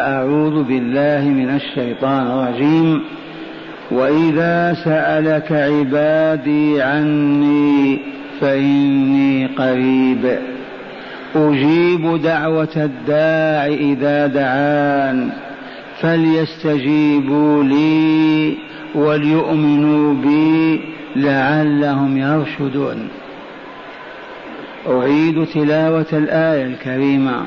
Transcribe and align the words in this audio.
أعوذ 0.00 0.62
بالله 0.62 1.28
من 1.28 1.54
الشيطان 1.54 2.26
الرجيم. 2.26 3.00
وإذا 3.90 4.76
سألك 4.84 5.52
عبادي 5.52 6.82
عني 6.82 7.98
فإني 8.40 9.46
قريب. 9.46 10.38
أجيب 11.36 12.22
دعوة 12.22 12.68
الداع 12.76 13.66
إذا 13.66 14.26
دعان. 14.26 15.30
فليستجيبوا 16.00 17.62
لي 17.62 18.56
وليؤمنوا 18.94 20.14
بي 20.14 20.80
لعلهم 21.16 22.16
يرشدون. 22.16 23.08
أعيد 24.88 25.46
تلاوة 25.46 26.06
الآية 26.12 26.64
الكريمة. 26.64 27.42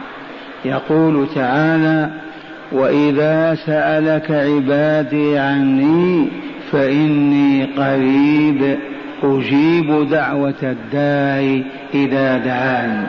يقول 0.66 1.28
تعالى 1.36 2.27
واذا 2.72 3.56
سالك 3.66 4.32
عبادي 4.32 5.38
عني 5.38 6.28
فاني 6.72 7.66
قريب 7.66 8.78
أجيب 9.24 10.10
دعوه 10.10 10.54
الداعي 10.64 11.64
اذا 11.94 12.38
دعان 12.38 13.08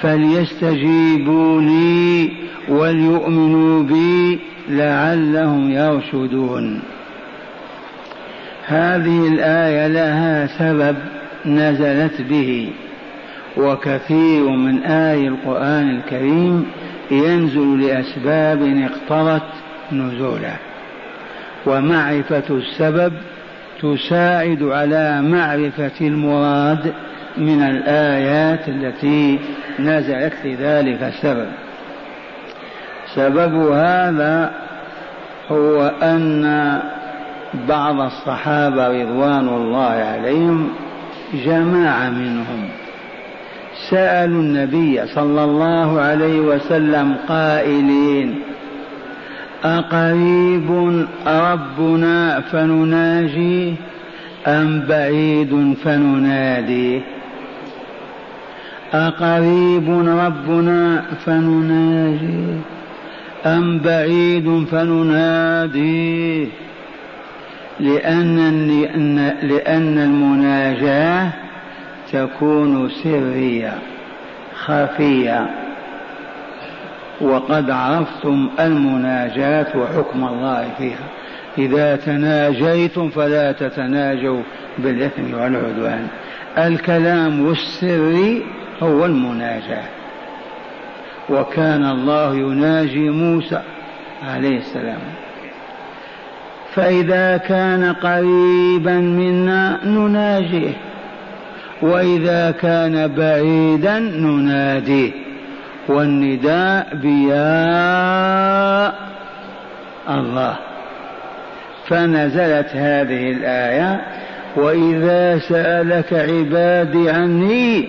فليستجيبوا 0.00 1.60
لي 1.60 2.30
وليؤمنوا 2.68 3.82
بي 3.82 4.38
لعلهم 4.68 5.70
يرشدون 5.70 6.82
هذه 8.66 9.28
الايه 9.28 9.86
لها 9.86 10.46
سبب 10.46 10.96
نزلت 11.46 12.22
به 12.30 12.70
وكثير 13.56 14.48
من 14.50 14.82
آي 14.82 15.28
القرآن 15.28 15.90
الكريم 15.90 16.66
ينزل 17.12 17.86
لأسباب 17.86 18.62
اقتضت 18.62 19.48
نزوله. 19.92 20.56
ومعرفة 21.66 22.42
السبب 22.50 23.12
تساعد 23.82 24.62
على 24.62 25.22
معرفة 25.22 26.00
المراد 26.00 26.92
من 27.36 27.62
الآيات 27.62 28.68
التي 28.68 29.38
نزلت 29.78 30.34
لذلك 30.44 31.02
السبب. 31.02 31.48
سبب 33.14 33.72
هذا 33.72 34.50
هو 35.50 35.92
أن 36.02 36.80
بعض 37.68 38.00
الصحابة 38.00 38.88
رضوان 38.88 39.48
الله 39.48 39.90
عليهم 39.90 40.68
جماعة 41.34 42.10
منهم 42.10 42.68
سألوا 43.90 44.40
النبي 44.42 45.06
صلى 45.06 45.44
الله 45.44 46.00
عليه 46.00 46.40
وسلم 46.40 47.14
قائلين 47.28 48.34
أقريب 49.64 50.70
ربنا 51.26 52.40
فنناجيه 52.40 53.74
أم 54.46 54.82
بعيد 54.88 55.74
فنناديه؟ 55.84 57.00
أقريب 58.94 59.88
ربنا 60.08 61.02
فنناجيه 61.26 62.56
أم 63.46 63.78
بعيد 63.78 64.66
فنناديه؟ 64.70 66.46
لأن 67.80 68.38
لأن 69.42 69.98
المناجاة 69.98 71.28
تكون 72.12 72.88
سرية 72.88 73.74
خفية 74.54 75.50
وقد 77.20 77.70
عرفتم 77.70 78.48
المناجاة 78.60 79.66
وحكم 79.76 80.24
الله 80.24 80.68
فيها. 80.78 81.08
إذا 81.58 81.96
تناجيتم 81.96 83.08
فلا 83.08 83.52
تتناجوا 83.52 84.42
بالإثم 84.78 85.34
والعدوان. 85.34 86.08
الكلام 86.58 87.50
السري 87.50 88.46
هو 88.82 89.04
المناجاة. 89.04 89.84
وكان 91.30 91.84
الله 91.84 92.34
يناجي 92.34 93.10
موسى 93.10 93.60
عليه 94.22 94.58
السلام. 94.58 95.00
فإذا 96.74 97.36
كان 97.36 97.92
قريبا 97.92 98.94
منا 99.00 99.78
نناجيه. 99.84 100.91
وإذا 101.82 102.50
كان 102.50 103.08
بعيدا 103.08 103.98
نناديه 103.98 105.10
والنداء 105.88 106.88
بيا 107.02 107.42
الله. 110.10 110.56
فنزلت 111.88 112.68
هذه 112.74 113.30
الآية 113.30 114.00
وإذا 114.56 115.38
سألك 115.38 116.12
عبادي 116.12 117.10
عني 117.10 117.88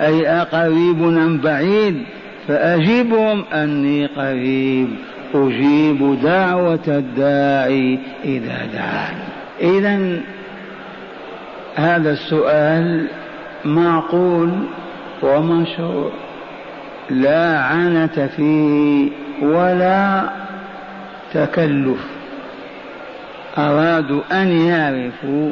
أي 0.00 0.28
أقريب 0.28 1.02
أم 1.02 1.38
بعيد 1.38 2.02
فأجبهم 2.48 3.44
أني 3.52 4.06
قريب. 4.06 4.88
أجيب 5.34 6.18
دعوة 6.22 6.86
الداعي 6.88 7.98
إذا 8.24 8.58
دعاني. 8.74 9.26
إذا 9.60 10.20
هذا 11.76 12.10
السؤال 12.10 13.06
معقول 13.64 14.50
ومشروع 15.22 16.10
لا 17.10 17.58
عنة 17.58 18.30
فيه 18.36 19.10
ولا 19.42 20.22
تكلف. 21.34 22.06
أرادوا 23.58 24.20
أن 24.32 24.48
يعرفوا 24.48 25.50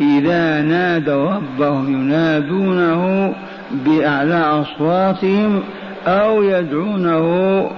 إذا 0.00 0.62
نادوا 0.62 1.30
ربهم 1.34 2.02
ينادونه 2.02 3.34
بأعلى 3.70 4.40
أصواتهم 4.40 5.62
أو 6.06 6.42
يدعونه 6.42 7.70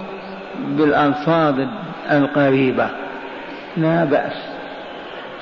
بالألفاظ 0.68 1.60
القريبة. 2.10 2.88
لا 3.76 4.04
بأس. 4.04 4.53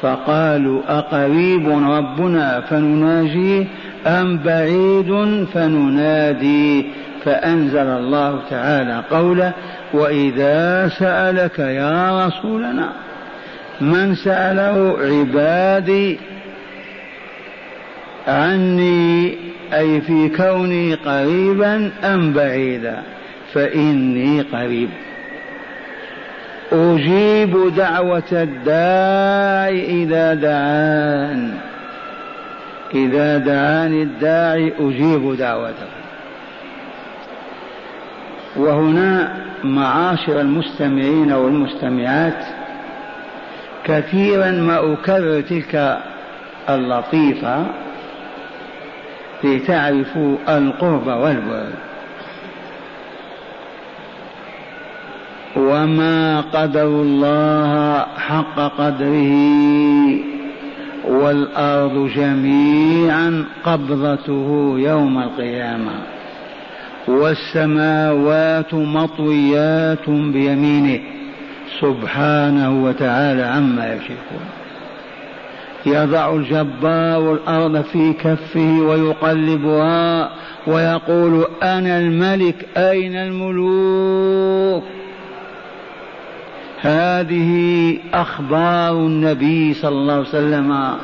فقالوا 0.02 0.80
أقريب 0.88 1.68
ربنا 1.68 2.60
فنناجيه 2.60 3.66
أم 4.06 4.38
بعيد 4.38 5.12
فننادي 5.54 6.86
فأنزل 7.24 7.86
الله 7.86 8.40
تعالى 8.50 9.02
قوله 9.10 9.52
وإذا 9.94 10.88
سألك 10.88 11.58
يا 11.58 12.26
رسولنا 12.26 12.92
من 13.80 14.14
سأله 14.14 14.96
عبادي 15.00 16.18
عني 18.28 19.34
أي 19.72 20.00
في 20.00 20.28
كوني 20.28 20.94
قريبا 20.94 21.90
أم 22.04 22.32
بعيدا 22.32 23.02
فإني 23.52 24.40
قريب 24.42 24.88
أجيب 26.72 27.74
دعوة 27.76 28.32
الداعي 28.32 30.02
إذا 30.02 30.34
دعان. 30.34 31.54
إذا 32.94 33.38
دعاني 33.38 34.02
الداعي 34.02 34.72
أجيب 34.80 35.36
دعوته. 35.36 35.86
وهنا 38.56 39.34
معاشر 39.64 40.40
المستمعين 40.40 41.32
والمستمعات 41.32 42.44
كثيرا 43.84 44.50
ما 44.50 44.92
أكرر 44.92 45.40
تلك 45.40 45.98
اللطيفة 46.70 47.66
لتعرفوا 49.44 50.36
القرب 50.48 51.06
والبعد. 51.06 51.91
وما 55.56 56.40
قدر 56.40 56.86
الله 56.86 57.98
حق 58.16 58.58
قدره 58.78 59.32
والارض 61.08 62.08
جميعا 62.16 63.44
قبضته 63.64 64.74
يوم 64.78 65.18
القيامه 65.18 65.92
والسماوات 67.08 68.74
مطويات 68.74 70.10
بيمينه 70.10 71.00
سبحانه 71.80 72.84
وتعالى 72.84 73.42
عما 73.42 73.94
يشركون 73.94 74.46
يضع 75.86 76.34
الجبار 76.34 77.32
الأرض 77.32 77.82
في 77.82 78.12
كفه 78.12 78.80
ويقلبها 78.80 80.30
ويقول 80.66 81.44
أنا 81.62 81.98
الملك 81.98 82.66
اين 82.76 83.16
الملوك 83.16 84.84
هذه 86.82 87.98
أخبار 88.14 88.92
النبي 88.92 89.74
صلى 89.74 89.88
الله 89.88 90.12
عليه 90.12 90.28
وسلم 90.28 90.96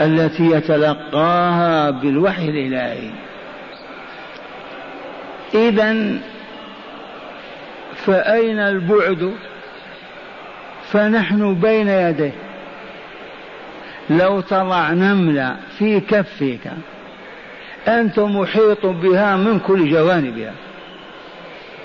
التي 0.00 0.50
يتلقاها 0.50 1.90
بالوحي 1.90 2.48
الإلهي. 2.48 3.10
إذا 5.54 6.18
فأين 7.94 8.58
البعد؟ 8.58 9.32
فنحن 10.92 11.54
بين 11.54 11.88
يديه. 11.88 12.32
لو 14.10 14.40
تضع 14.40 14.92
نملة 14.92 15.56
في 15.78 16.00
كفك 16.00 16.72
أنت 17.88 18.18
محيط 18.18 18.86
بها 18.86 19.36
من 19.36 19.58
كل 19.58 19.90
جوانبها. 19.90 20.52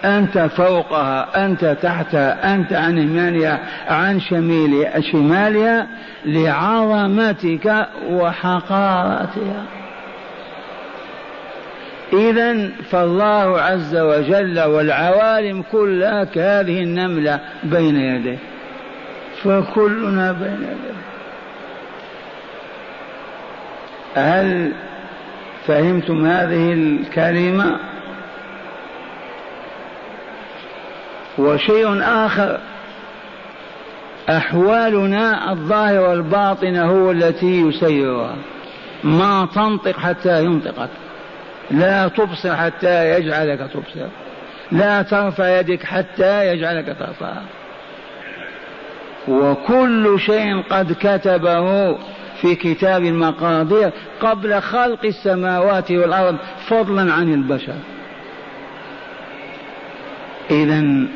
أنت 0.05 0.37
فوقها 0.37 1.45
أنت 1.45 1.65
تحتها 1.81 2.55
أنت 2.55 2.73
عن 2.73 2.97
يمينها 2.97 3.59
عن 3.87 4.19
شمالها 5.01 5.87
لعظمتك 6.25 7.87
وحقارتها. 8.09 9.63
إذا 12.13 12.69
فالله 12.89 13.61
عز 13.61 13.95
وجل 13.95 14.59
والعوالم 14.59 15.63
كلها 15.71 16.23
كهذه 16.23 16.83
النملة 16.83 17.39
بين 17.63 17.95
يديه. 17.95 18.37
فكلنا 19.43 20.31
بين 20.31 20.57
يديه. 20.63 21.01
هل 24.15 24.71
فهمتم 25.67 26.25
هذه 26.25 26.73
الكلمة؟ 26.73 27.90
وشيء 31.37 32.01
آخر 32.03 32.59
أحوالنا 34.29 35.51
الظاهرة 35.51 36.09
والباطنة 36.09 36.85
هو 36.85 37.11
التي 37.11 37.61
يسيرها. 37.61 38.35
ما 39.03 39.47
تنطق 39.55 39.99
حتى 39.99 40.43
ينطقك. 40.43 40.89
لا 41.71 42.07
تبصر 42.07 42.55
حتى 42.55 43.11
يجعلك 43.11 43.59
تبصر. 43.73 44.07
لا 44.71 45.01
ترفع 45.01 45.59
يدك 45.59 45.83
حتى 45.83 46.47
يجعلك 46.47 46.95
ترفعها 46.99 47.43
وكل 49.27 50.19
شيء 50.19 50.61
قد 50.61 50.95
كتبه 50.99 51.93
في 52.41 52.55
كتاب 52.55 53.03
المقادير 53.03 53.91
قبل 54.21 54.61
خلق 54.61 55.05
السماوات 55.05 55.91
والأرض 55.91 56.37
فضلا 56.67 57.13
عن 57.13 57.33
البشر. 57.33 57.75
اذا 60.51 61.07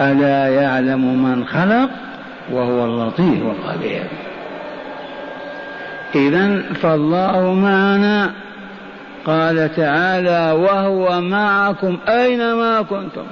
ألا 0.00 0.48
يعلم 0.48 1.22
من 1.22 1.46
خلق 1.46 1.90
وهو 2.52 2.84
اللطيف 2.84 3.42
الخبير 3.42 4.02
اذا 6.14 6.62
فالله 6.82 7.54
معنا. 7.54 8.30
قال 9.24 9.74
تعالى 9.76 10.52
وهو 10.52 11.20
معكم 11.20 11.98
أينما 12.08 12.82
كنتم. 12.82 13.24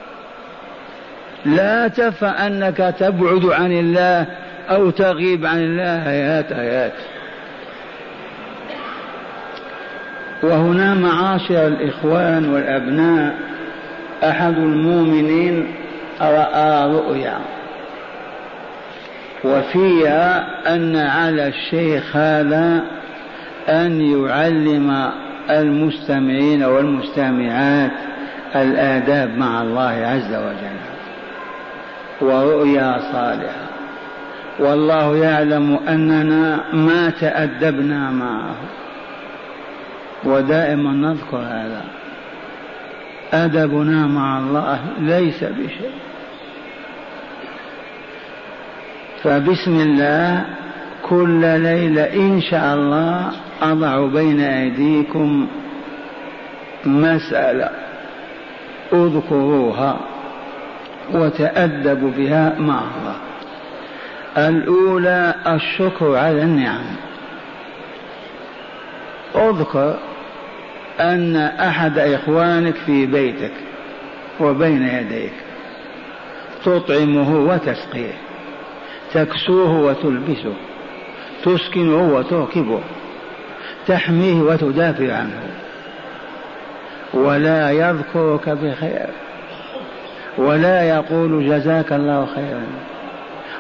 لا 1.45 1.89
تفع 1.89 2.47
أنك 2.47 2.95
تبعد 2.99 3.45
عن 3.45 3.73
الله 3.73 4.27
أو 4.71 4.91
تغيب 4.91 5.47
عن 5.47 5.59
الله. 5.59 6.11
ايات 6.11 6.53
ايات 6.53 6.93
وهنا 10.43 10.95
معاشر 10.95 11.67
الإخوان 11.67 12.55
والأبناء 12.55 13.35
أحد 14.25 14.59
المؤمنين 14.59 15.67
راى 16.21 16.93
رؤيا. 16.93 17.39
وفيها 19.45 20.47
أن 20.75 20.97
على 20.97 21.47
الشيخ 21.47 22.17
هذا 22.17 22.85
أن 23.69 24.01
يعلم 24.01 25.11
المستمعين 25.51 26.65
والمستمعات 26.65 27.91
الآداب 28.57 29.39
مع 29.39 29.63
الله 29.63 30.07
عز 30.07 30.35
وجل. 30.35 30.79
ورؤيا 32.21 32.99
صالحة. 33.13 33.69
والله 34.59 35.17
يعلم 35.17 35.79
أننا 35.89 36.61
ما 36.73 37.11
تأدبنا 37.11 38.11
معه. 38.11 38.57
ودائما 40.25 40.93
نذكر 40.93 41.39
هذا. 41.39 41.83
أدبنا 43.33 44.07
مع 44.07 44.39
الله 44.39 44.81
ليس 44.99 45.45
بشيء. 45.45 45.91
فبسم 49.23 49.81
الله 49.81 50.45
كل 51.03 51.41
ليلة 51.61 52.03
إن 52.03 52.41
شاء 52.41 52.75
الله 52.75 53.31
أضع 53.63 54.07
بين 54.07 54.41
أيديكم 54.41 55.47
مسألة 56.85 57.71
اذكروها 58.93 59.97
وتأدبوا 61.13 62.11
بها 62.11 62.55
مع 62.59 62.81
الله. 62.81 63.17
الأولى 64.49 65.35
الشكر 65.47 66.17
على 66.17 66.43
النعم. 66.43 66.85
اذكر 69.37 69.99
أن 71.01 71.37
أحد 71.37 71.99
إخوانك 71.99 72.75
في 72.75 73.07
بيتك 73.07 73.53
وبين 74.41 74.83
يديك 74.83 75.33
تطعمه 76.65 77.37
وتسقيه 77.39 78.13
تكسوه 79.13 79.81
وتلبسه 79.81 80.55
تسكنه 81.45 82.15
وتركبه 82.15 82.81
تحميه 83.87 84.43
وتدافع 84.43 85.17
عنه. 85.17 85.43
ولا 87.15 87.71
يذكرك 87.71 88.49
بخير 88.49 89.07
ولا 90.39 90.83
يقول 90.83 91.49
جزاك 91.49 91.93
الله 91.93 92.27
خيرا 92.27 92.67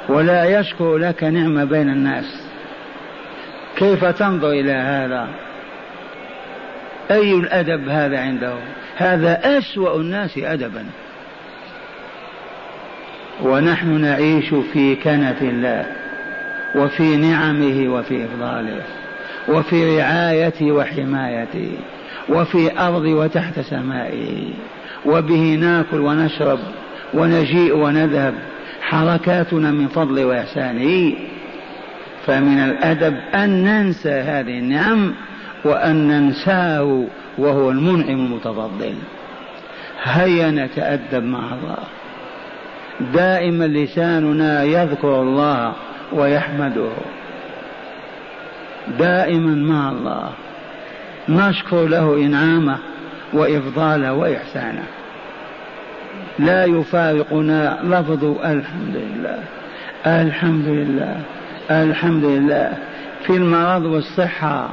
ولا 0.08 0.61
يشكر 0.61 0.96
لك 0.96 1.25
نعمة 1.25 1.64
بين 1.64 1.88
الناس. 1.88 2.43
كيف 3.76 4.05
تنظر 4.05 4.50
إلى 4.50 4.73
هذا؟ 4.73 5.29
أي 7.10 7.34
الأدب 7.34 7.88
هذا 7.88 8.20
عنده؟ 8.20 8.55
هذا 8.96 9.58
أسوأ 9.58 9.96
الناس 9.96 10.38
أدبا. 10.38 10.84
ونحن 13.43 14.00
نعيش 14.00 14.55
في 14.72 14.96
كنف 14.96 15.43
الله 15.43 15.87
وفي 16.75 17.16
نعمه 17.16 17.94
وفي 17.94 18.25
إفضاله 18.25 18.82
وفي 19.49 19.99
رعايته 19.99 20.72
وحمايته 20.72 21.70
وفي 22.28 22.81
أرض 22.81 23.05
وتحت 23.05 23.61
سمائه. 23.61 24.52
وبه 25.06 25.54
ناكل 25.61 26.00
ونشرب 26.00 26.58
ونجيء 27.14 27.76
ونذهب 27.76 28.34
حركاتنا 28.81 29.70
من 29.70 29.88
فضل 29.88 30.25
وإحسانه. 30.25 31.12
فمن 32.26 32.59
الأدب 32.59 33.16
أن 33.35 33.64
ننسى 33.64 34.11
هذه 34.11 34.59
النعم 34.59 35.14
وأن 35.64 36.08
ننساه 36.08 37.04
وهو 37.38 37.70
المنعم 37.70 38.08
المتفضل. 38.08 38.94
هيا 40.02 40.50
نتأدب 40.50 41.22
مع 41.22 41.38
الله. 41.38 41.78
دائما 43.14 43.64
لساننا 43.64 44.62
يذكر 44.62 45.22
الله 45.22 45.72
ويحمده. 46.12 46.90
دائما 48.98 49.54
مع 49.54 49.90
الله. 49.90 50.30
نشكر 51.28 51.86
له 51.86 52.16
إنعامه 52.16 52.78
وإفضاله 53.32 54.12
وإحسانه. 54.12 54.84
لا 56.38 56.64
يفارقنا 56.64 57.78
لفظ 57.84 58.24
الحمد 58.24 58.94
لله. 58.94 59.38
الحمد 60.06 60.68
لله. 60.68 61.20
الحمد 61.70 62.24
لله. 62.24 62.72
في 63.26 63.36
المرض 63.36 63.84
والصحة. 63.84 64.68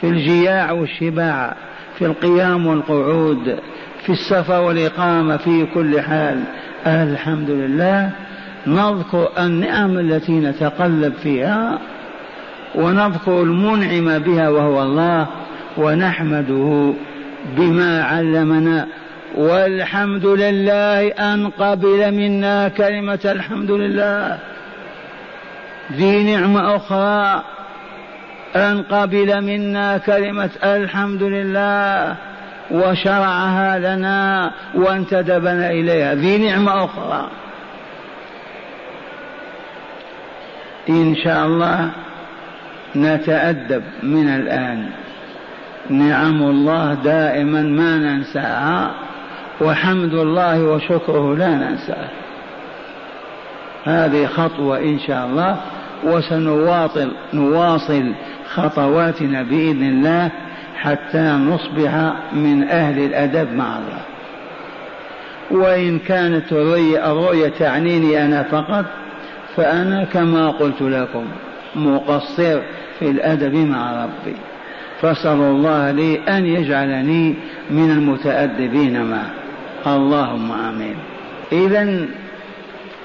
في 0.00 0.08
الجياع 0.08 0.72
والشباع 0.72 1.56
في 1.98 2.06
القيام 2.06 2.66
والقعود 2.66 3.58
في 4.06 4.12
السفر 4.12 4.60
والإقامة 4.60 5.36
في 5.36 5.66
كل 5.74 6.00
حال. 6.00 6.44
الحمد 6.86 7.50
لله. 7.50 8.10
نذكر 8.66 9.28
النعم 9.38 9.98
التي 9.98 10.32
نتقلب 10.32 11.14
فيها 11.22 11.78
ونذكر 12.74 13.42
المنعم 13.42 14.18
بها 14.18 14.48
وهو 14.48 14.82
الله 14.82 15.26
ونحمده 15.76 16.92
بما 17.56 18.02
علمنا. 18.02 18.86
والحمد 19.36 20.26
لله 20.26 21.08
أن 21.08 21.48
قبل 21.48 22.12
منا 22.14 22.68
كلمة 22.68 23.20
الحمد 23.24 23.70
لله. 23.70 24.38
ذي 25.92 26.34
نعمة 26.34 26.76
أخرى. 26.76 27.42
أن 28.56 28.82
قبل 28.82 29.40
منا 29.44 29.98
كلمة 29.98 30.50
الحمد 30.64 31.22
لله 31.22 32.16
وشرعها 32.70 33.78
لنا 33.78 34.50
وانتدبنا 34.74 35.70
إليها. 35.70 36.14
ذي 36.14 36.38
نعمة 36.38 36.84
أخرى. 36.84 37.28
إن 40.88 41.16
شاء 41.16 41.46
الله 41.46 41.90
نتأدب 42.96 43.82
من 44.02 44.28
الآن. 44.28 44.90
نعم 45.90 46.42
الله 46.42 46.94
دائما 46.94 47.62
ما 47.62 47.96
ننساها 47.96 48.90
وحمد 49.60 50.14
الله 50.14 50.62
وشكره 50.62 51.36
لا 51.36 51.48
ننساه. 51.48 52.08
هذه 53.84 54.26
خطوة 54.26 54.78
إن 54.78 54.98
شاء 54.98 55.26
الله 55.26 55.56
وسنواصل 56.04 57.12
نواصل 57.34 58.12
خطواتنا 58.62 59.42
بإذن 59.42 59.82
الله 59.82 60.30
حتى 60.76 61.30
نصبح 61.30 62.12
من 62.32 62.68
أهل 62.68 62.98
الأدب 62.98 63.52
مع 63.52 63.78
الله 63.78 64.02
وإن 65.50 65.98
كانت 65.98 66.52
الرؤية 66.52 67.48
تعنيني 67.48 68.24
أنا 68.24 68.42
فقط 68.42 68.84
فأنا 69.56 70.04
كما 70.04 70.50
قلت 70.50 70.82
لكم 70.82 71.24
مقصر 71.76 72.60
في 72.98 73.10
الأدب 73.10 73.54
مع 73.54 74.04
ربي. 74.04 74.36
فصل 75.00 75.40
الله 75.40 75.90
لي 75.90 76.20
أن 76.28 76.46
يجعلني 76.46 77.34
من 77.70 77.90
المتأدبين 77.90 79.04
معه. 79.04 79.30
اللهم 79.86 80.52
آمين. 80.52 80.96
إذا 81.52 82.06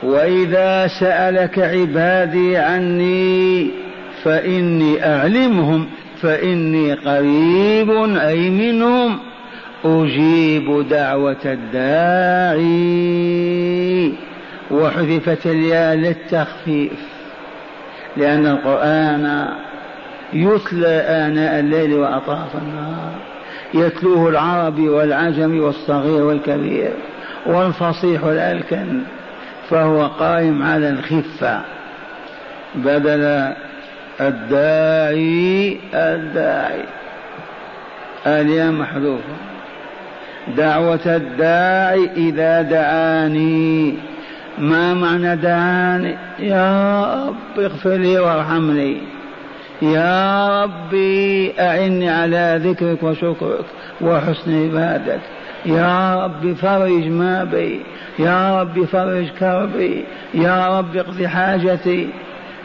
وإذا 0.03 0.88
سألك 0.88 1.60
عبادي 1.60 2.57
عني 2.57 3.72
فإني 4.24 5.06
أعلمهم 5.06 5.88
فإني 6.22 6.94
قريب 6.94 7.92
أي 8.18 8.50
منهم 8.50 9.20
أجيب 9.86 10.88
دعوة 10.89 11.46
الداعي. 11.46 12.94
وحذفت 14.72 15.48
الياء 15.48 15.96
للتخفيف 15.96 17.00
لأن 18.18 18.48
القرآن 18.48 19.48
يتلى 20.34 20.98
آناء 20.98 21.60
الليل 21.60 21.94
وأطراف 21.94 22.56
النهار. 22.56 23.13
يتلوه 23.74 24.30
العربي 24.30 24.89
والعجم 24.89 25.63
والصغير 25.63 26.24
والكبير 26.24 26.92
والفصيح 27.46 28.24
والألكن 28.24 29.01
فهو 29.70 30.08
قائم 30.08 30.63
على 30.63 30.89
الخفة. 30.89 31.62
بدل 32.75 33.53
الداعي 34.22 35.79
الداعي. 35.93 36.84
الياء 38.27 38.72
محذوفة 38.72 39.34
دعوة 40.58 41.05
الداعي 41.05 42.10
إذا 42.15 42.62
دعاني. 42.62 43.93
ما 44.58 44.93
معنى 44.93 45.36
دعاني؟ 45.36 46.15
يا 46.39 47.03
رب 47.27 47.60
اغفر 47.60 47.96
لي 47.96 48.20
وارحمني. 48.20 48.98
يا 49.82 50.63
ربي 50.63 51.53
أعني 51.60 52.10
على 52.10 52.60
ذكرك 52.63 53.03
وشكرك 53.03 53.65
وحسن 54.01 54.63
عبادك 54.63 55.22
يا 55.65 56.25
رب 56.25 56.53
فرج 56.53 57.08
ما 57.08 57.43
بي. 57.43 57.82
يا 58.20 58.62
رب 58.62 58.86
فرج 58.86 59.27
كربي. 59.39 60.05
يا 60.34 60.79
رب 60.79 60.98
اقض 60.98 61.24
حاجتي. 61.24 62.10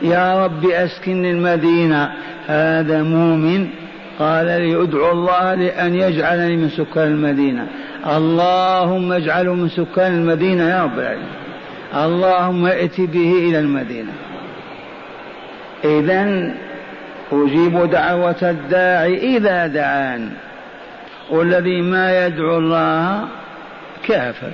يا 0.02 0.44
رب 0.44 0.66
أسكن 0.66 1.24
المدينة. 1.24 2.12
هذا 2.46 3.02
مؤمن 3.02 3.68
قال 4.18 4.46
لي 4.46 4.82
ادعو 4.82 5.12
الله 5.12 5.54
لأن 5.54 5.94
يجعلني 5.94 6.56
من 6.56 6.68
سكان 6.68 7.06
المدينة. 7.06 7.66
اللهم 8.06 9.12
اجعله 9.12 9.54
من 9.54 9.68
سكان 9.68 10.14
المدينة 10.14 10.68
يا 10.68 10.82
رب 10.82 10.98
العالمين. 10.98 11.28
اللهم 11.94 12.66
ائت 12.66 13.00
به 13.00 13.32
إلى 13.32 13.58
المدينة. 13.58 14.12
إذا 15.84 16.52
أجيب 17.32 17.90
دعوة 17.90 18.42
الداعي 18.42 19.36
إذا 19.36 19.66
دعان. 19.66 20.30
والذي 21.30 21.82
ما 21.82 22.26
يدعو 22.26 22.58
الله 22.58 23.24
كافر. 24.08 24.52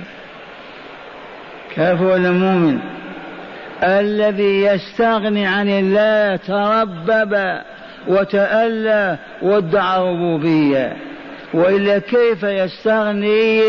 كافر 1.75 2.03
ولا 2.03 2.31
مؤمن؟ 2.31 2.79
الذي 3.85 4.63
يستغني 4.63 5.45
عن 5.47 5.69
الله 5.69 6.35
تربب 6.35 7.61
وتألى 8.07 9.17
وادعى 9.41 9.99
ربوبية. 9.99 10.97
وإلا 11.53 11.99
كيف 11.99 12.43
يستغني 12.43 13.61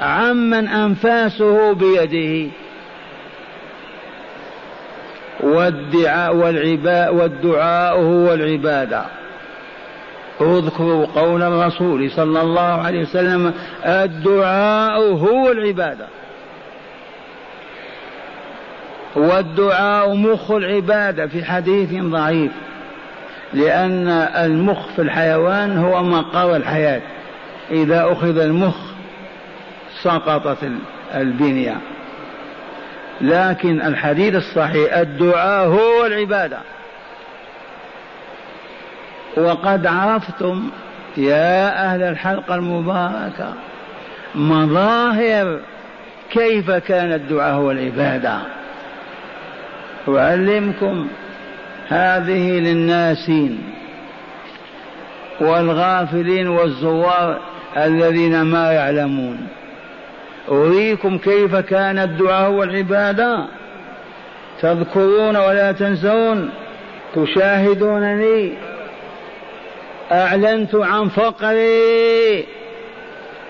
عمن 0.00 0.68
أنفاسه 0.68 1.74
بيده؟ 1.74 2.52
والدعاء 5.40 6.36
والعباء 6.36 7.14
والدعاء 7.14 7.96
هو 7.96 8.34
العبادة. 8.34 9.02
اذكروا 10.40 11.06
قول 11.06 11.42
الرسول 11.42 12.10
صلى 12.10 12.40
الله 12.40 12.60
عليه 12.60 13.00
وسلم 13.00 13.54
الدعاء 13.84 15.00
هو 15.00 15.52
العبادة. 15.52 16.06
والدعاء 19.16 20.14
مخ 20.14 20.50
العبادة 20.50 21.26
في 21.26 21.44
حديث 21.44 22.02
ضعيف 22.02 22.52
لأن 23.54 24.08
المخ 24.36 24.86
في 24.96 25.02
الحيوان 25.02 25.78
هو 25.78 26.02
مقر 26.02 26.56
الحياة. 26.56 27.00
إذا 27.70 28.12
أخذ 28.12 28.38
المخ 28.38 28.76
سقطت 30.02 30.58
البنية. 31.14 31.76
لكن 33.20 33.82
الحديث 33.82 34.34
الصحيح 34.34 34.96
الدعاء 34.96 35.66
هو 35.66 36.06
العبادة. 36.06 36.58
وقد 39.36 39.86
عرفتم 39.86 40.70
يا 41.16 41.84
أهل 41.84 42.02
الحلقة 42.02 42.54
المباركة 42.54 43.54
مظاهر 44.34 45.60
كيف 46.30 46.70
كان 46.70 47.12
الدعاء 47.12 47.54
هو 47.54 47.70
العبادة. 47.70 48.38
أعلمكم 50.08 51.08
هذه 51.88 52.50
للناسين 52.50 53.58
والغافلين 55.40 56.48
والزوار 56.48 57.40
الذين 57.76 58.42
ما 58.42 58.72
يعلمون. 58.72 59.48
أريكم 60.48 61.18
كيف 61.18 61.56
كان 61.56 61.98
الدعاء 61.98 62.50
والعبادة؟ 62.50 63.46
تذكرون 64.60 65.36
ولا 65.36 65.72
تنسون؟ 65.72 66.50
تشاهدونني؟ 67.14 68.52
أعلنت 70.12 70.74
عن 70.74 71.08
فقري. 71.08 72.44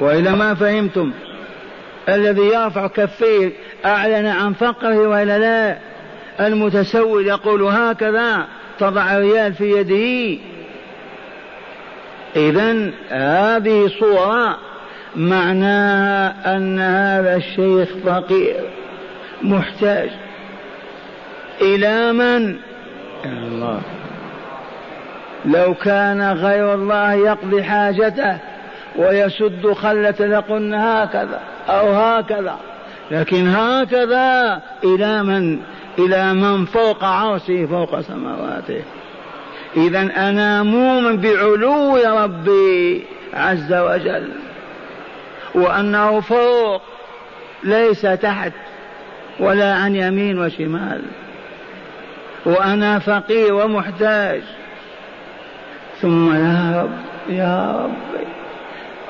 وإذا 0.01 0.31
ما 0.35 0.55
فهمتم؟ 0.55 1.13
الذي 2.09 2.43
يرفع 2.43 2.87
كفيه 2.87 3.53
أعلن 3.85 4.27
عن 4.27 4.53
فقره 4.53 5.09
وإلا 5.09 5.39
لا؟ 5.39 5.92
المتسول 6.41 7.27
يقول 7.27 7.63
هكذا 7.63 8.47
تضع 8.79 9.19
ريال 9.19 9.55
في 9.55 9.73
يده. 9.73 10.43
إذا 12.37 12.91
هذه 13.11 13.91
صورة 14.01 14.59
معناها 15.17 16.57
أن 16.57 16.79
هذا 16.79 17.37
الشيخ 17.37 17.89
فقير 18.07 18.61
محتاج 19.43 20.11
إلى 21.61 22.13
من؟ 22.13 22.57
إلى 23.25 23.47
الله. 23.47 23.81
لو 25.45 25.75
كان 25.75 26.33
غير 26.33 26.75
الله 26.75 27.13
يقضي 27.13 27.63
حاجته 27.63 28.39
ويسد 28.97 29.73
خلة 29.73 30.27
لقلنا 30.27 31.05
هكذا 31.05 31.41
أو 31.69 31.93
هكذا 31.93 32.57
لكن 33.11 33.49
هكذا 33.49 34.61
إلى 34.85 35.23
من؟ 35.23 35.59
إلى 35.99 36.35
من 36.35 36.65
فوق 36.65 37.05
عرشه 37.05 37.67
فوق 37.67 38.01
سماواته. 38.01 38.83
إذا 39.77 40.01
أنا 40.01 40.63
مؤمن 40.63 41.17
بعلو 41.17 41.97
ربي 41.97 43.05
عز 43.35 43.73
وجل 43.73 44.29
وأنه 45.55 46.21
فوق 46.21 46.83
ليس 47.65 48.03
تحت 48.03 48.53
ولا 49.41 49.75
عن 49.75 49.97
يمين 49.97 50.39
وشمال 50.39 51.03
وأنا 52.47 52.99
فقير 52.99 53.55
ومحتاج. 53.55 54.43
ثم 56.01 56.35
يا 56.35 56.83
رب 56.83 56.91
يا 57.29 57.81
رب 57.85 57.93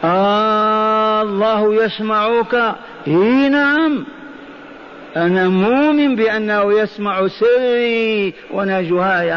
آه 0.04 1.22
الله 1.22 1.84
يسمعك. 1.84 2.74
إي 3.06 3.48
نعم. 3.48 4.04
أنا 5.16 5.48
مؤمن 5.48 6.16
بأنه 6.16 6.80
يسمع 6.80 7.28
سري 7.28 8.34
ونجواي 8.50 9.32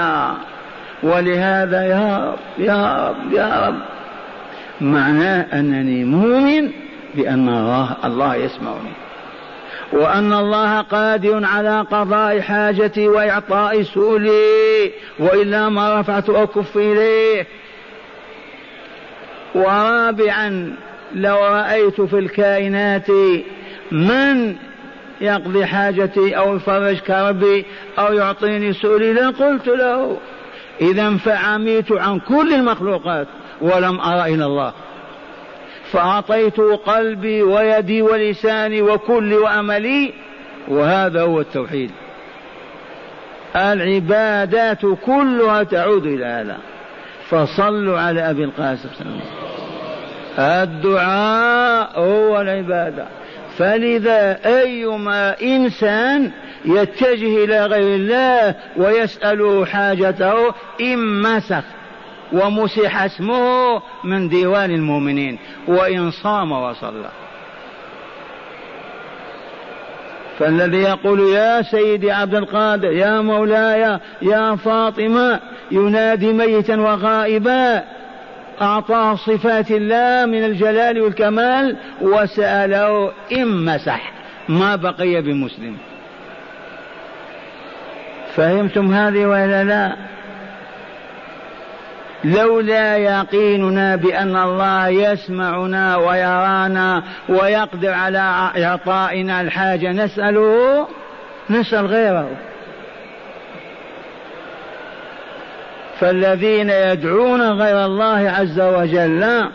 ولهذا 1.03 1.85
يا 1.85 2.17
رب 2.31 2.65
يا 2.65 3.09
رب 3.09 3.33
يا 3.33 3.67
رب. 3.67 3.75
معناه 4.81 5.59
أنني 5.59 6.03
مؤمن 6.03 6.71
بأن 7.15 7.49
الله 7.49 7.95
الله 8.05 8.35
يسمعني. 8.35 8.91
وأن 9.93 10.33
الله 10.33 10.81
قادر 10.81 11.45
على 11.45 11.81
قضاء 11.91 12.41
حاجتي 12.41 13.07
وإعطاء 13.07 13.83
سؤلي. 13.83 14.91
وإلا 15.19 15.69
ما 15.69 15.99
رفعت 15.99 16.29
أكف 16.29 16.77
إليه. 16.77 17.47
ورابعا 19.55 20.75
لو 21.15 21.35
رأيت 21.35 22.01
في 22.01 22.19
الكائنات 22.19 23.07
من 23.91 24.55
يقضي 25.21 25.65
حاجتي 25.65 26.37
أو 26.37 26.55
يفرج 26.55 26.99
كربي 26.99 27.65
أو 27.99 28.13
يعطيني 28.13 28.73
سؤلي 28.73 29.13
لقلت 29.13 29.67
له. 29.67 30.17
إذا 30.81 31.17
فعميت 31.17 31.91
عن 31.91 32.19
كل 32.19 32.53
المخلوقات 32.53 33.27
ولم 33.61 34.01
أرى 34.01 34.33
إلى 34.33 34.45
الله. 34.45 34.73
فأعطيت 35.91 36.59
قلبي 36.59 37.43
ويدي 37.43 38.01
ولساني 38.01 38.81
وكل 38.81 39.33
وأملي 39.33 40.13
وهذا 40.67 41.21
هو 41.21 41.41
التوحيد. 41.41 41.91
العبادات 43.55 44.85
كلها 45.05 45.63
تعود 45.63 46.05
إلى 46.05 46.25
هذا. 46.25 46.57
فصلوا 47.29 47.99
على 47.99 48.29
أبي 48.29 48.43
القاسم. 48.43 48.89
الدعاء 50.39 51.99
هو 51.99 52.41
العبادة. 52.41 53.05
فلذا 53.57 54.39
أيما 54.45 55.41
إنسان 55.41 56.31
يتجه 56.65 57.43
إلى 57.43 57.65
غير 57.65 57.95
الله 57.95 58.55
ويسأله 58.77 59.65
حاجته 59.65 60.53
إن 60.81 61.21
مسخ 61.21 61.63
ومسح 62.33 63.03
اسمه 63.03 63.81
من 64.03 64.29
ديوان 64.29 64.71
المؤمنين 64.71 65.39
وإن 65.67 66.11
صام 66.11 66.51
وصلى. 66.51 67.09
فالذي 70.39 70.77
يقول 70.77 71.19
يا 71.19 71.61
سيدي 71.61 72.11
عبد 72.11 72.35
القادر 72.35 72.91
يا 72.91 73.21
مولاي 73.21 73.99
يا 74.21 74.55
فاطمة 74.55 75.39
ينادي 75.71 76.33
ميتا 76.33 76.75
وغائبا 76.75 77.83
أعطاه 78.61 79.15
صفات 79.15 79.71
الله 79.71 80.25
من 80.25 80.45
الجلال 80.45 81.01
والكمال 81.01 81.77
وسأله 82.01 83.11
إن 83.31 83.65
مسح 83.65 84.11
ما 84.49 84.75
بقي 84.75 85.21
بمسلم. 85.21 85.77
فهمتم 88.35 88.93
هذه 88.93 89.25
ولا 89.25 89.63
لا؟ 89.63 89.95
لولا 92.23 92.97
يقيننا 92.97 93.95
بأن 93.95 94.35
الله 94.35 94.87
يسمعنا 94.87 95.97
ويرانا 95.97 97.03
ويقدر 97.29 97.91
على 97.91 98.51
إعطائنا 98.57 99.41
الحاجة 99.41 99.91
نسأله 99.91 100.87
نسأل 101.49 101.85
غيره. 101.85 102.29
فالذين 105.99 106.69
يدعون 106.69 107.41
غير 107.41 107.85
الله 107.85 108.29
عز 108.29 108.59
وجل 108.59 109.45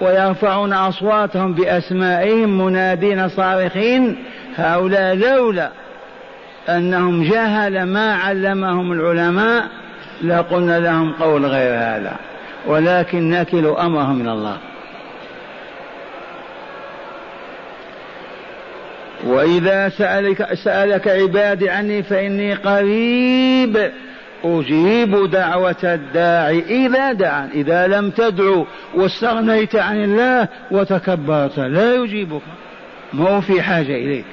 ويرفعون 0.00 0.72
أصواتهم 0.72 1.54
بأسمائهم 1.54 2.64
منادين 2.64 3.28
صارخين 3.28 4.16
هؤلاء 4.56 5.14
لولا 5.14 5.70
أنهم 6.68 7.22
جهل 7.22 7.82
ما 7.82 8.14
علمهم 8.14 8.92
العلماء 8.92 9.64
لقلنا 10.24 10.78
لهم 10.80 11.12
قول 11.12 11.46
غير 11.46 11.74
هذا 11.74 12.16
ولكن 12.66 13.30
نكل 13.30 13.66
أمرهم 13.66 14.18
من 14.18 14.28
الله. 14.28 14.56
وإذا 19.24 19.88
سألك, 19.88 20.54
سألك 20.54 21.08
عبادي 21.08 21.70
عني 21.70 22.02
فإني 22.02 22.54
قريب 22.54 23.90
أجيب 24.44 25.30
دعوة 25.30 25.76
الداعي 25.84 26.86
إذا 26.86 27.12
دعا 27.12 27.50
إذا 27.54 27.86
لم 27.86 28.10
تدعو 28.10 28.66
واستغنيت 28.94 29.76
عن 29.76 30.04
الله 30.04 30.48
وتكبرت 30.70 31.58
لا 31.58 31.94
يجيبك. 31.94 32.42
ما 33.12 33.30
هو 33.30 33.40
في 33.40 33.62
حاجة 33.62 33.96
إليك. 33.96 34.24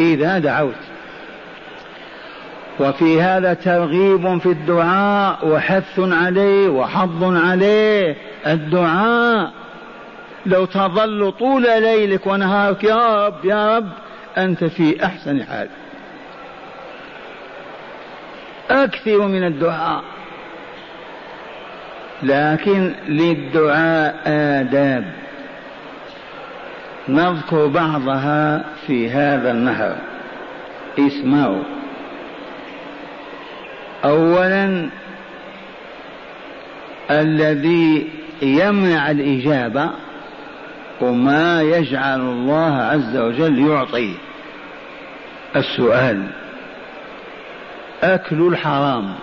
إذا 0.00 0.38
دعوت. 0.38 0.74
وفي 2.80 3.22
هذا 3.22 3.54
ترغيب 3.54 4.38
في 4.38 4.46
الدعاء 4.46 5.48
وحث 5.48 5.98
عليه 5.98 6.68
وحض 6.68 7.24
عليه. 7.24 8.16
الدعاء 8.46 9.50
لو 10.46 10.64
تظل 10.64 11.32
طول 11.32 11.62
ليلك 11.62 12.26
ونهارك 12.26 12.84
يا 12.84 13.26
رب 13.26 13.44
يا 13.44 13.76
رب 13.76 13.88
أنت 14.38 14.64
في 14.64 15.04
أحسن 15.04 15.42
حال. 15.42 15.68
أكثر 18.70 19.28
من 19.28 19.44
الدعاء. 19.44 20.04
لكن 22.22 22.94
للدعاء 23.08 24.22
آداب. 24.26 25.04
نذكر 27.08 27.66
بعضها 27.66 28.64
في 28.86 29.10
هذا 29.10 29.50
النهر. 29.50 29.96
اسمعوا. 30.98 31.62
اولا 34.04 34.88
الذي 37.10 38.08
يمنع 38.42 39.10
الإجابة 39.10 39.90
وما 41.00 41.62
يجعل 41.62 42.20
الله 42.20 42.76
عز 42.76 43.16
وجل 43.16 43.68
يعطي. 43.68 44.14
السؤال 45.56 46.39
أكل 48.02 48.48
الحرام. 48.48 49.14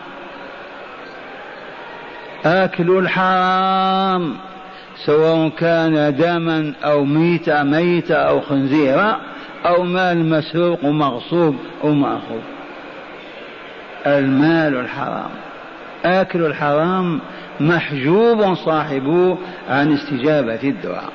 أكل 2.46 2.90
الحرام. 2.98 4.36
سواء 5.06 5.50
كان 5.50 6.16
دما 6.16 6.74
أو 6.84 7.06
ميتة 7.06 7.64
ميتة 7.64 8.16
أو 8.16 8.42
خنزيرا 8.42 9.20
أو 9.66 9.84
مال 9.84 10.30
مسروق 10.30 10.86
ومغصوب 10.86 11.56
أو 11.84 11.92
مأخوذ. 11.92 12.42
المال 14.06 14.76
الحرام. 14.76 15.30
آكل 16.06 16.46
الحرام 16.46 17.22
محجوب 17.60 18.56
صاحبه 18.56 19.38
عن 19.70 19.94
استجابة 19.94 20.64
الدعاء. 20.64 21.12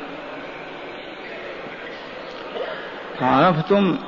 عرفتم؟ 3.21 3.99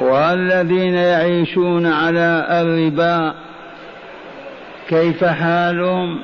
والذين 0.00 0.94
يعيشون 0.94 1.86
على 1.86 2.46
الربا 2.50 3.34
كيف 4.88 5.24
حالهم؟ 5.24 6.18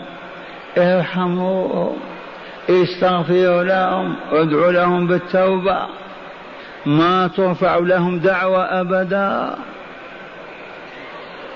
ارحموهم 0.78 1.96
استغفروا 2.70 3.62
لهم 3.62 4.14
ادعوا 4.33 4.72
لهم 4.72 5.07
بالتوبة. 5.07 5.78
ما 6.87 7.26
ترفع 7.37 7.76
لهم 7.76 8.18
دعوة 8.18 8.81
أبدا. 8.81 9.54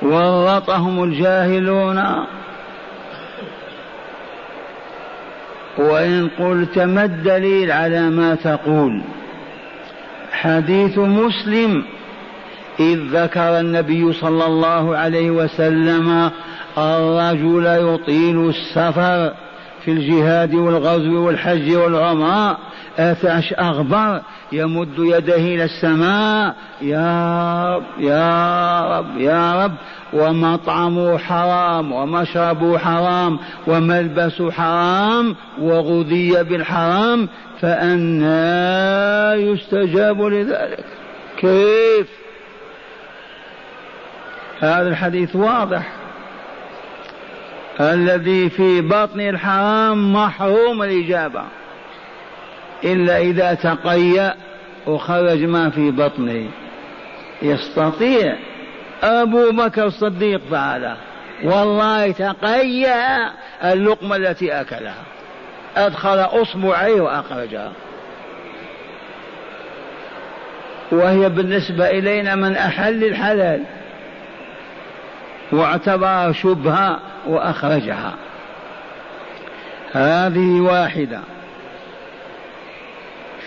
ورطهم 0.03 1.05
الجاهلون. 1.05 2.27
وإن 5.79 6.29
قلت 6.39 6.79
ما 6.79 7.05
الدليل 7.05 7.73
على 7.73 8.11
ما 8.11 8.35
تقول؟ 8.35 9.03
حديث 10.33 10.99
مسلم 10.99 11.85
إذ 12.81 12.99
ذكر 13.13 13.61
النبي 13.61 14.13
صلى 14.13 14.47
الله 14.47 14.97
عليه 14.97 15.31
وسلم 15.31 16.31
الرجل 16.79 17.67
يطيل 17.67 18.49
السفر 18.49 19.33
في 19.85 19.91
الجهاد 19.91 20.55
والغزو 20.55 21.27
والحج 21.27 21.75
والعمرة. 21.75 22.59
أثعش 22.99 23.55
أغبر 23.59 24.21
يمد 24.53 24.99
يده 24.99 25.37
إلى 25.37 25.65
السماء. 25.65 26.55
يا 26.83 27.77
رب 27.77 27.83
يا 27.99 28.99
رب 28.99 29.19
يا 29.19 29.65
رب. 29.65 29.73
ومطعمه 30.13 31.19
حرام 31.19 31.93
ومشربه 31.93 32.79
حرام 32.79 33.39
وملبسه 33.67 34.51
حرام 34.51 35.37
وغذي 35.61 36.43
بالحرام. 36.43 37.29
فأنا 37.61 39.35
يستجاب 39.35 40.23
لذلك. 40.23 40.85
كيف؟ 41.39 42.22
هذا 44.63 44.89
الحديث 44.89 45.37
واضح. 45.37 45.93
الذي 47.81 48.51
في 48.51 48.81
بطن 48.81 49.21
الحرام 49.21 50.13
محروم 50.13 50.83
الإجابة. 50.83 51.43
إلا 52.85 53.19
إذا 53.19 53.55
تقيأ 53.55 54.35
وخرج 54.87 55.45
ما 55.45 55.71
في 55.71 55.91
بطنه. 55.91 56.49
يستطيع 57.43 58.37
أبو 59.03 59.51
بكر 59.51 59.85
الصديق 59.85 60.41
فعله. 60.51 60.97
والله 61.45 62.11
تقيأ 62.11 63.31
اللقمة 63.65 64.17
التي 64.17 64.61
أكلها. 64.61 65.03
أدخل 65.77 66.19
أصبعيه 66.19 67.01
وأخرجها. 67.01 67.73
وهي 70.93 71.29
بالنسبة 71.29 71.91
إلينا 71.91 72.35
من 72.35 72.57
أحل 72.57 73.05
الحلال. 73.05 73.63
واعتبرها 75.53 76.33
شبهة 76.33 76.99
وأخرجها. 77.27 78.15
هذه 79.93 80.61
واحدة. 80.61 81.21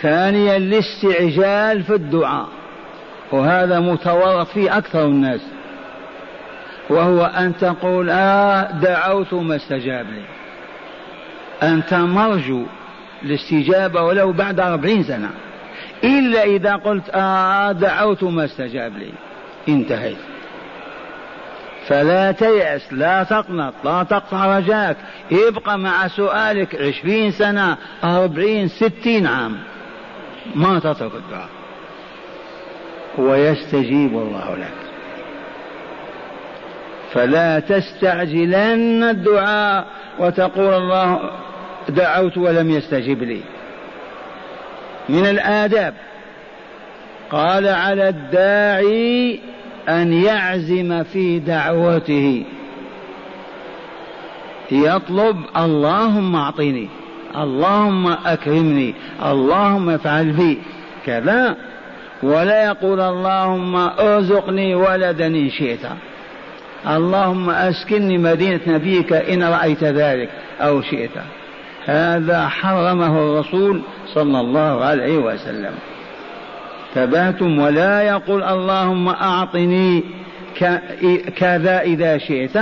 ثانيا 0.02 0.56
الاستعجال 0.56 1.82
في 1.82 1.94
الدعاء. 1.94 2.48
وهذا 3.32 3.80
متورط 3.80 4.46
فيه 4.46 4.78
أكثر 4.78 5.04
الناس. 5.04 5.40
وهو 6.90 7.24
أن 7.24 7.56
تقول 7.56 8.10
آه 8.10 8.70
دعوت 8.70 9.34
ما 9.34 9.56
استجاب 9.56 10.06
لي. 10.06 10.22
أنت 11.62 11.94
مرجو 11.94 12.62
الاستجابة 13.22 14.02
ولو 14.02 14.32
بعد 14.32 14.60
أربعين 14.60 15.04
سنة. 15.04 15.30
إلا 16.04 16.42
إذا 16.42 16.76
قلت 16.76 17.10
آه 17.14 17.72
دعوت 17.72 18.22
ما 18.22 18.44
استجاب 18.44 18.96
لي. 18.96 19.12
انتهيت. 19.68 20.35
فلا 21.88 22.32
تيأس 22.32 22.92
لا 22.92 23.22
تقنط 23.22 23.74
لا 23.84 24.02
تقطع 24.02 24.58
رجاك 24.58 24.96
ابقى 25.32 25.78
مع 25.78 26.08
سؤالك 26.08 26.74
عشرين 26.74 27.30
سنة 27.30 27.76
أربعين 28.04 28.68
ستين 28.68 29.26
عام. 29.26 29.58
ما 30.54 30.78
تترك 30.78 31.14
الدعاء. 31.14 31.48
ويستجيب 33.18 34.12
الله 34.12 34.56
لك. 34.56 34.74
فلا 37.12 37.58
تستعجلن 37.58 39.02
الدعاء 39.02 39.86
وتقول 40.18 40.74
الله 40.74 41.30
دعوت 41.88 42.38
ولم 42.38 42.70
يستجب 42.70 43.22
لي. 43.22 43.40
من 45.08 45.26
الآداب. 45.26 45.94
قال 47.30 47.68
على 47.68 48.08
الداعي 48.08 49.40
أن 49.88 50.12
يعزم 50.12 51.02
في 51.02 51.38
دعوته. 51.38 52.44
يطلب 54.72 55.36
اللهم 55.56 56.36
أعطني 56.36 56.88
اللهم 57.36 58.06
أكرمني 58.06 58.94
اللهم 59.26 59.90
افعل 59.90 60.32
بي. 60.32 60.58
كذا. 61.06 61.56
ولا 62.22 62.64
يقول 62.64 63.00
اللهم 63.00 63.76
ارزقني 63.76 64.74
ولدا 64.74 65.26
إن 65.26 65.50
شئت. 65.50 65.86
اللهم 66.88 67.50
أسكنني 67.50 68.18
مدينة 68.18 68.60
نبيك 68.66 69.12
إن 69.12 69.42
رأيت 69.42 69.84
ذلك 69.84 70.30
أو 70.60 70.82
شئت. 70.82 71.10
هذا 71.84 72.48
حرمه 72.48 73.18
الرسول 73.18 73.80
صلى 74.14 74.40
الله 74.40 74.84
عليه 74.84 75.18
وسلم. 75.18 75.72
ثباتم 76.96 77.58
ولا 77.58 78.02
يقول 78.02 78.42
اللهم 78.42 79.08
أعطني 79.08 80.04
كذا 81.36 81.80
إذا 81.80 82.18
شئت. 82.18 82.56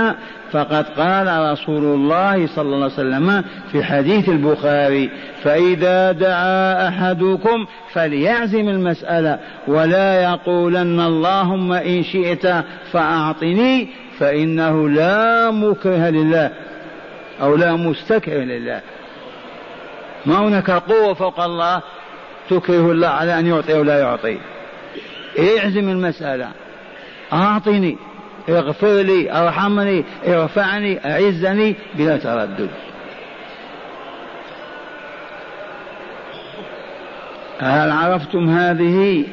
فقد 0.51 0.85
قال 0.97 1.51
رسول 1.51 1.83
الله 1.83 2.47
صلى 2.47 2.65
الله 2.65 2.83
عليه 2.83 2.93
وسلم 2.93 3.43
في 3.71 3.83
حديث 3.83 4.29
البخاري 4.29 5.09
فإذا 5.43 6.11
دعا 6.11 6.87
أحدكم 6.87 7.65
فليعزم 7.93 8.69
المسألة 8.69 9.39
ولا 9.67 10.23
يقولن 10.23 10.99
اللهم 10.99 11.71
إن 11.73 12.03
شئت 12.03 12.47
فأعطني 12.91 13.87
فإنه 14.19 14.89
لا 14.89 15.51
مكره 15.51 16.09
لله 16.09 16.51
أو 17.41 17.55
لا 17.55 17.75
مستكره 17.75 18.43
لله. 18.43 18.81
ما 20.25 20.39
هناك 20.39 20.71
قوة 20.71 21.13
فوق 21.13 21.39
الله؟ 21.39 21.81
تكره 22.49 22.91
الله 22.91 23.07
على 23.07 23.39
أن 23.39 23.47
يعطي 23.47 23.77
أو 23.77 23.83
لا 23.83 23.99
يعطي. 23.99 24.37
اعزم 25.39 25.89
المسألة؟ 25.89 26.51
أعطني 27.33 27.97
اغفر 28.49 29.01
لي 29.01 29.31
أرحمني 29.31 30.03
ارفعني 30.27 31.11
أعزني 31.11 31.75
بلا 31.95 32.17
تردد. 32.17 32.69
هل 37.59 37.91
عرفتم 37.91 38.49
هذه؟ 38.49 39.25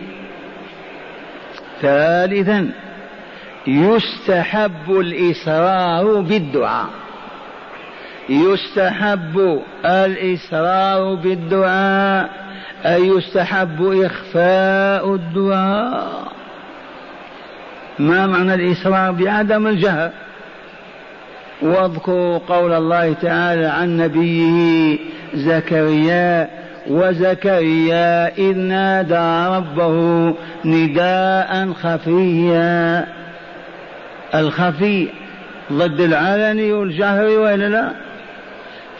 ثالثا 1.82 2.72
يستحب 3.66 4.90
الاصرار 4.90 6.20
بالدعاء. 6.20 7.01
يستحب 8.28 9.60
الاصرار 9.84 11.14
بالدعاء 11.14 12.30
أي 12.86 13.08
يستحب 13.08 13.82
إخفاء 13.82 15.14
الدعاء. 15.14 16.32
ما 17.98 18.26
معنى 18.26 18.54
الإصرار 18.54 19.12
بعدم 19.12 19.66
الجهر. 19.66 20.10
واذكروا 21.62 22.38
قول 22.38 22.72
الله 22.72 23.12
تعالى 23.12 23.66
عن 23.66 23.96
نبيه 23.96 24.98
زكريا 25.34 26.48
وزكريا 26.90 28.28
إذ 28.38 28.58
نادى 28.58 29.56
ربه 29.56 30.34
نداء 30.64 31.72
خفيا. 31.72 33.06
الخفي 34.34 35.08
ضد 35.72 36.00
العلني 36.00 36.72
والجهر 36.72 37.24
وإلا 37.24 37.68
لا؟ 37.68 38.01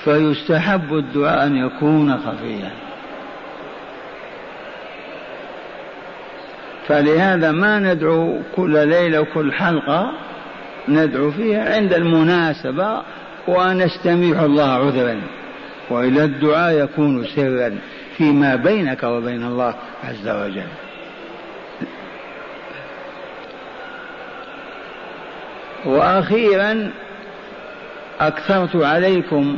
فيستحب 0.05 0.95
الدعاء 0.95 1.47
أن 1.47 1.57
يكون 1.57 2.19
خفيا. 2.19 2.71
فلهذا 6.89 7.53
ما 7.53 7.79
ندعو 7.79 8.39
كل 8.57 8.89
ليلة 8.89 9.21
وكل 9.21 9.53
حلقة 9.53 10.13
ندعو 10.89 11.31
فيها 11.31 11.75
عند 11.75 11.93
المناسبة 11.93 13.03
ونستميح 13.49 14.41
الله 14.41 14.71
عذرا. 14.71 15.21
وإلى 15.91 16.25
الدعاء 16.25 16.85
يكون 16.85 17.27
سرا 17.27 17.79
فيما 18.17 18.57
بينك 18.57 19.03
وبين 19.03 19.45
الله 19.45 19.75
عز 20.05 20.29
وجل. 20.29 20.69
وأخيرا 25.85 26.91
أكثرت 28.21 28.77
عليكم 28.77 29.57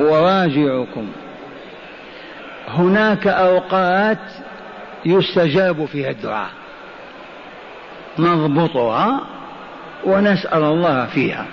وراجعكم. 0.00 1.08
هناك 2.68 3.26
أوقات 3.26 4.18
يستجاب 5.04 5.84
فيها 5.84 6.10
الدعاء. 6.10 6.50
نضبطها 8.18 9.20
ونسأل 10.04 10.62
الله 10.62 11.06
فيها. 11.06 11.46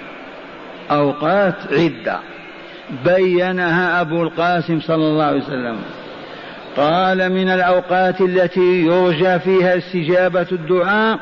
أوقات 0.91 1.55
عدة. 1.71 2.19
بينها 3.05 4.01
أبو 4.01 4.23
القاسم 4.23 4.81
صلى 4.81 5.07
الله 5.07 5.23
عليه 5.25 5.41
وسلم. 5.41 5.77
قال 6.77 7.29
من 7.31 7.49
الأوقات 7.49 8.21
التي 8.21 8.85
يرجى 8.85 9.39
فيها 9.39 9.77
استجابة 9.77 10.47
الدعاء 10.51 11.19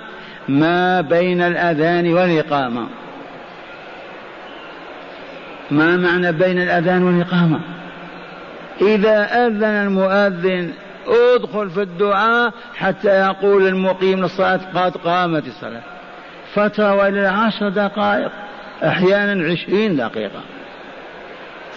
ما 0.49 1.01
بين 1.01 1.41
الأذان 1.41 2.13
والإقامة. 2.13 2.87
ما 5.71 5.97
معنى 5.97 6.31
بين 6.31 6.61
الأذان 6.61 7.03
والإقامة؟ 7.03 7.59
إذا 8.81 9.47
أذن 9.47 9.63
المؤذن 9.63 10.73
ادخل 11.07 11.69
في 11.69 11.81
الدعاء 11.81 12.53
حتى 12.75 13.09
يقول 13.09 13.67
المقيم 13.67 14.21
للصلاة 14.21 14.59
قد 14.75 14.97
قامت 14.97 15.47
الصلاة. 15.47 15.81
فترة 16.53 16.95
وإلى 16.95 17.27
عشر 17.27 17.69
دقائق 17.69 18.31
أحيانا 18.83 19.51
عشرين 19.51 19.95
دقيقة. 19.95 20.41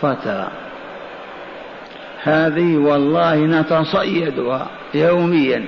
فترة. 0.01 0.51
هذه 2.23 2.77
والله 2.77 3.37
نتصيدها 3.37 4.67
يوميا. 4.95 5.67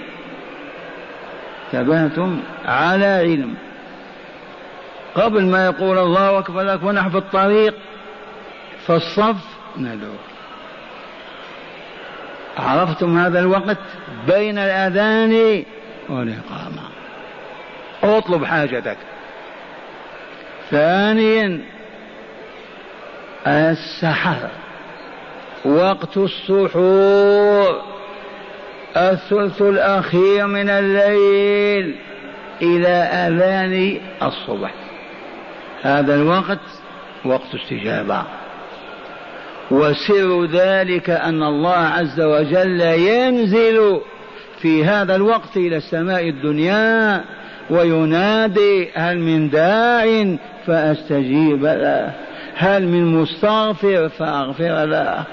تبهتم 1.73 2.41
على 2.65 3.07
علم. 3.07 3.55
قبل 5.15 5.45
ما 5.47 5.65
يقول 5.65 5.99
الله 5.99 6.39
أكبر 6.39 6.62
لك 6.62 6.83
ونحن 6.83 7.09
في 7.09 7.17
الطريق. 7.19 7.75
في 8.87 8.92
الصف 8.92 9.37
ندعو 9.77 10.12
عرفتم 12.59 13.18
هذا 13.18 13.40
الوقت؟ 13.40 13.79
بين 14.27 14.59
الأذان 14.59 15.64
والإقامة. 16.09 16.83
اطلب 18.03 18.44
حاجتك. 18.44 18.96
ثانيا 20.70 21.61
السحر. 23.46 24.49
وقت 25.64 26.16
السحور. 26.16 27.83
الثلث 28.96 29.62
الأخير 29.62 30.46
من 30.46 30.70
الليل 30.70 31.96
إلى 32.62 32.88
أذان 32.88 34.01
الصبح. 34.22 34.75
هذا 35.83 36.14
الوقت 36.14 36.59
وقت 37.25 37.55
استجابة. 37.55 38.22
وسر 39.70 40.44
ذلك 40.44 41.11
أن 41.11 41.42
الله 41.42 41.76
عز 41.76 42.20
وجل 42.20 42.81
ينزل 42.81 44.00
في 44.61 44.85
هذا 44.85 45.16
الوقت 45.16 45.57
إلى 45.57 45.76
السماء 45.76 46.29
الدنيا 46.29 47.24
وينادي 47.70 48.88
هل 48.94 49.18
من 49.18 49.50
داع 49.50 50.37
فأستجيب 50.66 51.64
له 51.64 52.12
هل 52.55 52.88
من 52.88 53.22
مستغفر 53.22 54.09
فأغفر 54.09 54.85
له. 54.85 55.24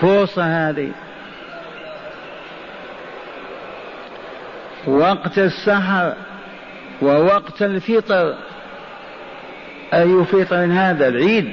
فرصة 0.00 0.68
هذه. 0.68 0.90
وقت 4.86 5.38
السحر 5.38 6.14
ووقت 7.02 7.62
الفطر 7.62 8.34
أي 9.94 10.24
فطر 10.24 10.64
هذا؟ 10.72 11.08
العيد. 11.08 11.50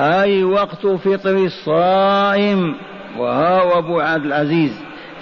أي 0.00 0.44
وقت 0.44 0.86
فطر 0.86 1.36
الصائم؟ 1.36 2.76
وها 3.18 3.78
أبو 3.78 4.00
عبد 4.00 4.24
العزيز 4.24 4.72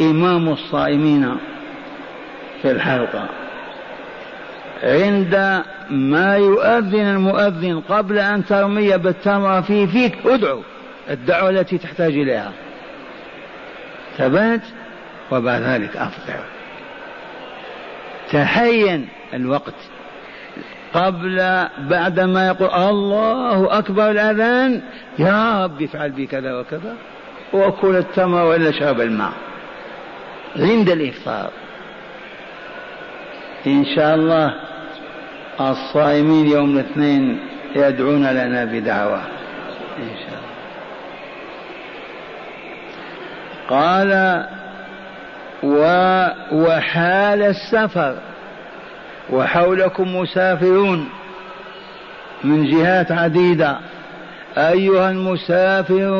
إمام 0.01 0.49
الصائمين 0.49 1.37
في 2.63 2.71
الحلقة. 2.71 3.29
عند 4.83 5.63
ما 5.91 6.37
يؤذن 6.37 7.07
المؤذن 7.07 7.81
قبل 7.89 8.19
أن 8.19 8.45
ترمي 8.45 8.99
بالتمر 8.99 9.63
في 9.63 9.87
فيك 9.87 10.19
ادعو. 10.27 10.63
الدعوة 11.11 11.51
التي 11.51 11.79
تحتاج 11.79 12.13
إليها. 12.13 12.53
ثبات 14.19 14.61
وبعد 15.31 15.63
ذلك 15.63 15.97
أفطر. 15.97 16.41
تحين 18.33 19.09
الوقت. 19.35 19.75
قبل 20.95 21.67
بعد 21.79 22.21
ما 22.21 22.47
يقول 22.47 22.71
الله 22.71 23.79
أكبر 23.79 24.11
الأذان 24.11 24.83
يا 25.19 25.65
رب 25.65 25.83
افعل 25.83 26.11
بي 26.11 26.27
كذا 26.27 26.55
وكذا 26.55 26.95
وكل 27.53 27.97
التمر 27.97 28.43
وإلا 28.43 28.73
شرب 28.73 29.01
الماء. 29.01 29.33
عند 30.57 30.89
الإفطار. 30.91 31.51
إن 33.67 33.85
شاء 33.85 34.15
الله 34.15 34.55
الصائمين 35.61 36.47
يوم 36.47 36.79
الاثنين 36.79 37.41
يدعون 37.77 38.27
لنا 38.27 38.65
بدعوة. 38.65 39.21
إن 39.99 40.17
شاء 40.17 40.41
الله. 40.41 40.51
قال 43.69 44.45
و 45.63 45.83
وحال 46.53 47.43
السفر. 47.43 48.30
وحولكم 49.33 50.17
مسافرون 50.17 51.09
من 52.45 52.71
جهات 52.71 53.13
عديدة. 53.13 53.79
أيها 54.59 55.11
المسافرون 55.11 56.11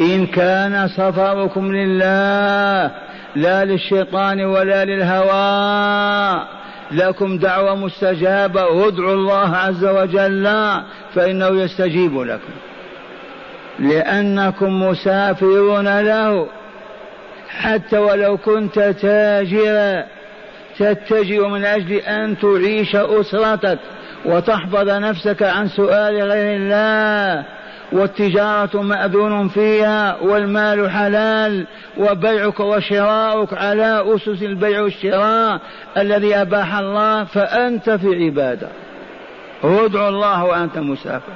إن 0.00 0.26
كان 0.26 0.88
سفركم 0.88 1.72
لله 1.72 2.90
لا 3.36 3.64
للشيطان 3.64 4.44
ولا 4.44 4.84
للهوى 4.84 6.46
لكم 6.90 7.38
دعوة 7.38 7.74
مستجابة 7.74 8.88
ادعوا 8.88 9.14
الله 9.14 9.56
عز 9.56 9.84
وجل 9.84 10.48
فإنه 11.14 11.48
يستجيب 11.48 12.20
لكم. 12.20 12.52
لأنكم 13.78 14.82
مسافرون 14.82 16.00
له 16.00 16.46
حتى 17.48 17.98
ولو 17.98 18.36
كنت 18.36 18.78
تاجرا. 18.78 20.19
تتجه 20.80 21.48
من 21.48 21.64
أجل 21.64 21.92
أن 21.92 22.38
تعيش 22.38 22.96
أسرتك 22.96 23.78
وتحفظ 24.24 24.88
نفسك 24.88 25.42
عن 25.42 25.68
سؤال 25.68 26.22
غير 26.22 26.56
الله 26.56 27.44
والتجارة 27.92 28.82
مأذون 28.82 29.48
فيها 29.48 30.16
والمال 30.22 30.90
حلال 30.90 31.66
وبيعك 31.98 32.60
وشراؤك 32.60 33.54
على 33.54 34.04
أسس 34.14 34.42
البيع 34.42 34.80
والشراء 34.80 35.60
الذي 35.96 36.34
أباح 36.34 36.78
الله 36.78 37.24
فأنت 37.24 37.90
في 37.90 38.24
عبادة. 38.24 38.68
ادعو 39.64 40.08
الله 40.08 40.44
وأنت 40.44 40.78
مسافر. 40.78 41.32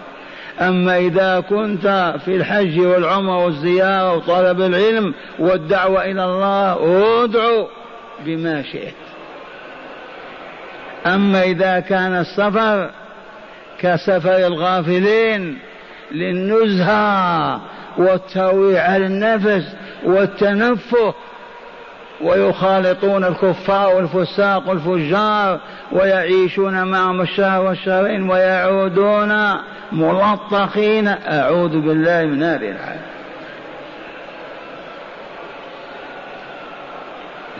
أما 0.60 0.98
إذا 0.98 1.40
كنت 1.40 2.14
في 2.24 2.36
الحج 2.36 2.80
والعمرة 2.80 3.44
والزيارة 3.44 4.16
وطلب 4.16 4.60
العلم 4.60 5.14
والدعوة 5.38 6.04
إلى 6.04 6.24
الله 6.24 6.78
ادعو 7.24 7.68
بما 8.24 8.62
شئت. 8.62 9.03
أما 11.06 11.42
إذا 11.42 11.80
كان 11.80 12.12
السفر 12.12 12.90
كسفر 13.80 14.36
الغافلين 14.36 15.58
للنزهة 16.12 17.60
والترويع 17.98 18.82
على 18.82 19.06
النفس 19.06 19.64
والتنفه 20.04 21.14
ويخالطون 22.20 23.24
الكفار 23.24 23.96
والفساق 23.96 24.68
والفجار 24.68 25.60
ويعيشون 25.92 26.84
معهم 26.84 27.20
الشهر 27.20 27.62
والشهرين 27.62 28.30
ويعودون 28.30 29.54
ملطخين. 29.92 31.08
أعوذ 31.08 31.80
بالله 31.80 32.24
من 32.24 32.42
هذه 32.42 32.70
الحال 32.70 33.13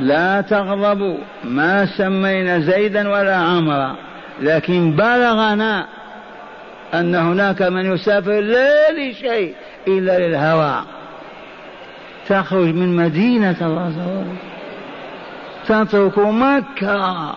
لا 0.00 0.40
تغضبوا 0.40 1.18
ما 1.44 1.87
سمينا 1.87 2.59
زيدا 2.59 3.09
ولا 3.09 3.37
عمرا. 3.37 3.96
لكن 4.40 4.90
بلغنا 4.90 5.87
أن 6.94 7.14
هناك 7.14 7.62
من 7.62 7.92
يسافر 7.94 8.40
لا 8.40 8.92
لشيء 8.92 9.54
إلا 9.88 10.18
للهوى. 10.18 10.83
تخرج 12.28 12.74
من 12.74 12.96
مدينة 12.96 13.57
الله 13.61 14.24
تترك 15.68 16.18
مكة. 16.18 17.35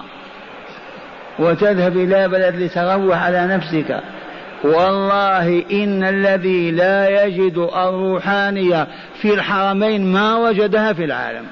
وتذهب 1.39 1.97
إلى 1.97 2.27
بلد 2.27 2.55
لتروح 2.55 3.23
على 3.23 3.47
نفسك. 3.47 4.01
والله 4.63 5.63
إن 5.71 6.03
الذي 6.03 6.71
لا 6.71 7.25
يجد 7.25 7.57
الروحانية 7.57 8.87
في 9.21 9.33
الحرمين 9.33 10.13
ما 10.13 10.35
وجدها 10.35 10.93
في 10.93 11.03
العالم. 11.03 11.45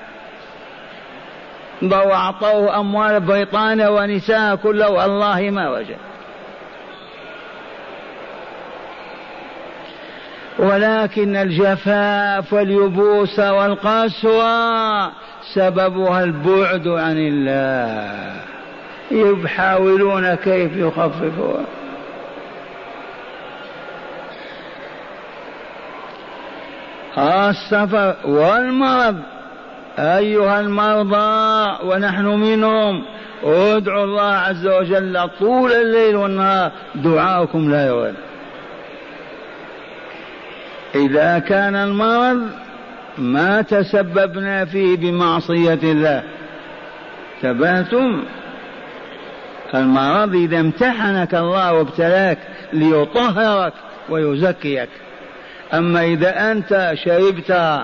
لو 1.81 2.13
أعطوه 2.13 2.79
أموال 2.79 3.19
بريطانيا 3.19 3.87
ونساء 3.87 4.55
كله 4.55 4.89
والله 4.89 5.49
ما 5.49 5.69
وجد. 5.69 5.97
ولكن 10.59 11.35
الجفاف 11.35 12.53
واليبوس 12.53 13.39
والقسوة 13.39 15.11
سببها 15.53 16.23
البعد 16.23 16.87
عن 16.87 17.17
الله. 17.17 18.45
يحاولون 19.11 20.35
كيف 20.35 20.77
يخففوها 20.77 21.65
السفر 27.17 28.15
والمرض 28.25 29.34
أيها 29.99 30.59
المرضى 30.59 31.77
ونحن 31.83 32.25
منهم 32.25 33.03
ادعوا 33.43 34.03
الله 34.03 34.31
عز 34.33 34.67
وجل 34.67 35.29
طول 35.39 35.71
الليل 35.71 36.15
والنهار 36.15 36.71
دعاؤكم 36.95 37.71
لا 37.71 37.87
يرد 37.87 38.15
إذا 40.95 41.39
كان 41.39 41.75
المرض 41.75 42.49
ما 43.17 43.61
تسببنا 43.61 44.65
فيه 44.65 44.97
بمعصية 44.97 45.79
الله. 45.83 46.23
ثبتم 47.41 48.23
المرض 49.75 50.35
إذا 50.35 50.59
امتحنك 50.59 51.35
الله 51.35 51.73
وابتلاك 51.73 52.37
ليطهرك 52.73 53.73
ويزكيك. 54.09 54.89
أما 55.73 56.03
إذا 56.03 56.51
أنت 56.51 56.91
شربت 57.05 57.81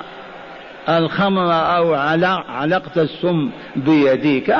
الخمر 0.89 1.53
أو 1.53 1.93
علقت 2.49 2.97
السم 2.97 3.49
بيديك. 3.75 4.55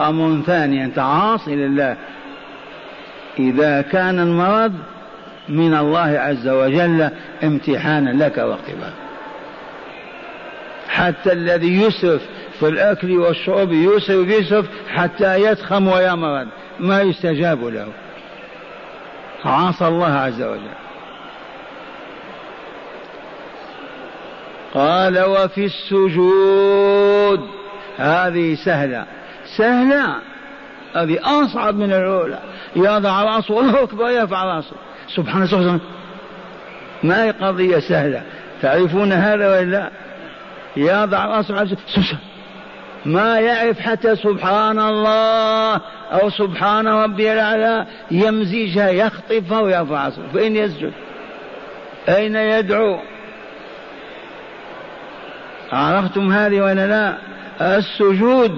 أمر 0.00 0.42
ثاني 0.46 0.84
أنت 0.84 0.98
عاصي 0.98 1.56
لله 1.56 1.96
إذا 3.38 3.82
كان 3.82 4.18
المرض 4.18 4.72
من 5.48 5.74
الله 5.74 6.18
عز 6.18 6.48
وجل 6.48 7.10
امتحانا 7.42 8.24
لك 8.24 8.38
واختبارا 8.38 8.92
حتى 10.88 11.32
الذي 11.32 11.82
يسرف 11.82 12.22
في 12.58 12.68
الأكل 12.68 13.18
والشرب 13.18 13.72
يسرف 13.72 14.28
يسرف 14.28 14.66
حتى 14.88 15.42
يتخم 15.42 15.88
ويمرض. 15.88 16.48
ما 16.80 17.00
يستجاب 17.00 17.64
له. 17.64 17.86
عصى 19.44 19.88
الله 19.88 20.12
عز 20.12 20.42
وجل. 20.42 20.87
قال 24.78 25.18
وفي 25.18 25.64
السجود. 25.64 27.40
هذه 27.96 28.54
سهلة. 28.54 29.06
سهلة. 29.56 30.14
هذه 30.96 31.18
أصعب 31.22 31.74
من 31.74 31.92
الأولى. 31.92 32.38
يضع 32.76 33.22
رأسه 33.22 33.60
الله 33.60 33.82
أكبر 33.82 34.10
يرفع 34.10 34.44
رأسه. 34.44 34.76
سبحان 35.16 35.42
الله 35.52 35.80
ما 37.02 37.24
هي 37.24 37.30
قضية 37.30 37.78
سهلة؟ 37.78 38.22
تعرفون 38.62 39.12
هذا 39.12 39.60
ولا 39.60 39.90
يضع 40.76 41.24
رأسه 41.24 41.58
على 41.58 41.76
ما 43.04 43.40
يعرف 43.40 43.80
حتى 43.80 44.16
سبحان 44.16 44.78
الله 44.78 45.80
أو 46.12 46.30
سبحان 46.30 46.88
ربي 46.88 47.32
الأعلى. 47.32 47.86
يمزجها 48.10 48.90
يخطفها 48.90 49.60
ويرفع 49.60 50.04
رأسه. 50.06 50.22
فإن 50.34 50.56
يسجد. 50.56 50.92
أين 52.08 52.36
يدعو؟ 52.36 52.98
عرفتم 55.72 56.32
هذه 56.32 56.60
ولا 56.60 56.86
لا؟ 56.86 57.14
السجود 57.78 58.52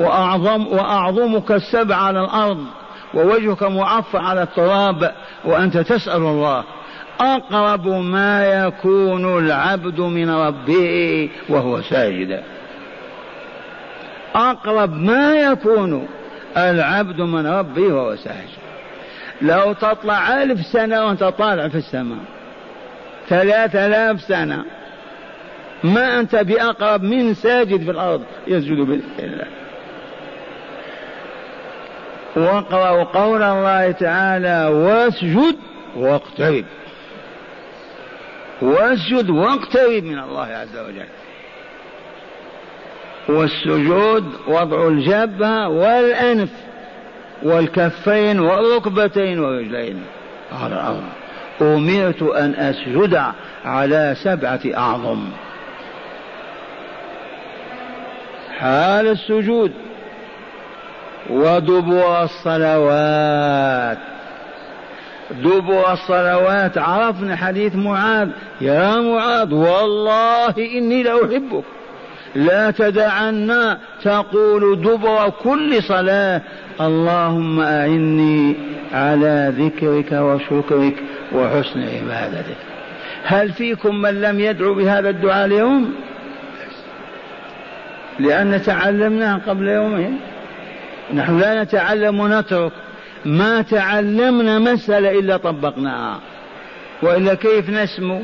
وأعظم 0.00 0.66
وأعظمك 0.66 1.52
السبع 1.52 1.96
على 1.96 2.20
الأرض 2.20 2.64
ووجهك 3.14 3.62
معفى 3.62 4.18
على 4.18 4.42
التراب 4.42 5.12
وأنت 5.44 5.76
تسأل 5.78 6.22
الله. 6.22 6.64
أقرب 7.20 7.86
ما 7.86 8.46
يكون 8.46 9.38
العبد 9.38 10.00
من 10.00 10.30
ربه 10.30 11.30
وهو 11.48 11.82
ساجد. 11.82 12.42
أقرب 14.34 14.92
ما 14.92 15.34
يكون 15.34 16.08
العبد 16.56 17.20
من 17.20 17.46
ربه 17.46 17.94
وهو 17.94 18.16
ساجد. 18.16 18.58
لو 19.42 19.72
تطلع 19.72 20.42
ألف 20.42 20.66
سنة 20.66 21.06
وأنت 21.06 21.24
طالع 21.24 21.68
في 21.68 21.78
السماء 21.78 22.18
ثلاثة 23.28 23.86
آلاف 23.86 24.20
سنة 24.20 24.64
ما 25.84 26.20
أنت 26.20 26.36
بأقرب 26.36 27.02
من 27.02 27.34
ساجد 27.34 27.84
في 27.84 27.90
الأرض 27.90 28.22
يسجد 28.46 28.76
بالله 28.76 29.46
واقرأوا 32.36 33.02
قول 33.04 33.42
الله 33.42 33.90
تعالى 33.90 34.66
واسجد 34.66 35.56
واقترب. 35.96 36.64
واسجد 38.62 39.30
واقترب 39.30 40.04
من 40.04 40.18
الله 40.18 40.46
عز 40.46 40.78
وجل. 40.78 41.08
والسجود 43.28 44.24
وضع 44.48 44.88
الجبهة 44.88 45.68
والأنف 45.68 46.50
والكفين 47.42 48.40
والركبتين 48.40 49.38
والرجلين. 49.38 50.02
على 50.52 50.74
الأرض 50.74 51.02
أمرت 51.62 52.22
أن 52.22 52.54
أسجد 52.54 53.22
على 53.64 54.14
سبعة 54.22 54.60
أعظم. 54.76 55.24
حال 58.60 59.06
السجود 59.06 59.72
ودبر 61.30 62.22
الصلوات. 62.22 63.98
دبر 65.30 65.92
الصلوات. 65.92 66.78
عرفنا 66.78 67.36
حديث 67.36 67.76
معاذ. 67.76 68.28
يا 68.60 69.00
معاذ 69.00 69.54
والله 69.54 70.54
إني 70.58 71.02
لأحبك. 71.02 71.64
لا 72.34 72.70
تدعنا. 72.70 73.78
تقول 74.02 74.80
دبر 74.80 75.30
كل 75.30 75.82
صلاة. 75.82 76.40
اللهم 76.80 77.60
أعني 77.60 78.56
على 78.92 79.52
ذكرك 79.58 80.12
وشكرك 80.12 80.96
وحسن 81.34 81.80
عبادتك. 81.80 82.56
هل 83.24 83.52
فيكم 83.52 84.02
من 84.02 84.20
لم 84.20 84.40
يدعو 84.40 84.74
بهذا 84.74 85.10
الدعاء 85.10 85.46
اليوم؟ 85.46 86.07
لأن 88.18 88.62
تعلمناه 88.62 89.40
قبل 89.46 89.68
يومين. 89.68 90.20
نحن 91.14 91.38
لا 91.38 91.62
نتعلم 91.62 92.20
ونترك. 92.20 92.72
ما 93.24 93.62
تعلمنا 93.62 94.58
مسألة 94.58 95.18
إلا 95.18 95.36
طبقناها. 95.36 96.20
وإلا 97.02 97.34
كيف 97.34 97.70
نسمو؟ 97.70 98.22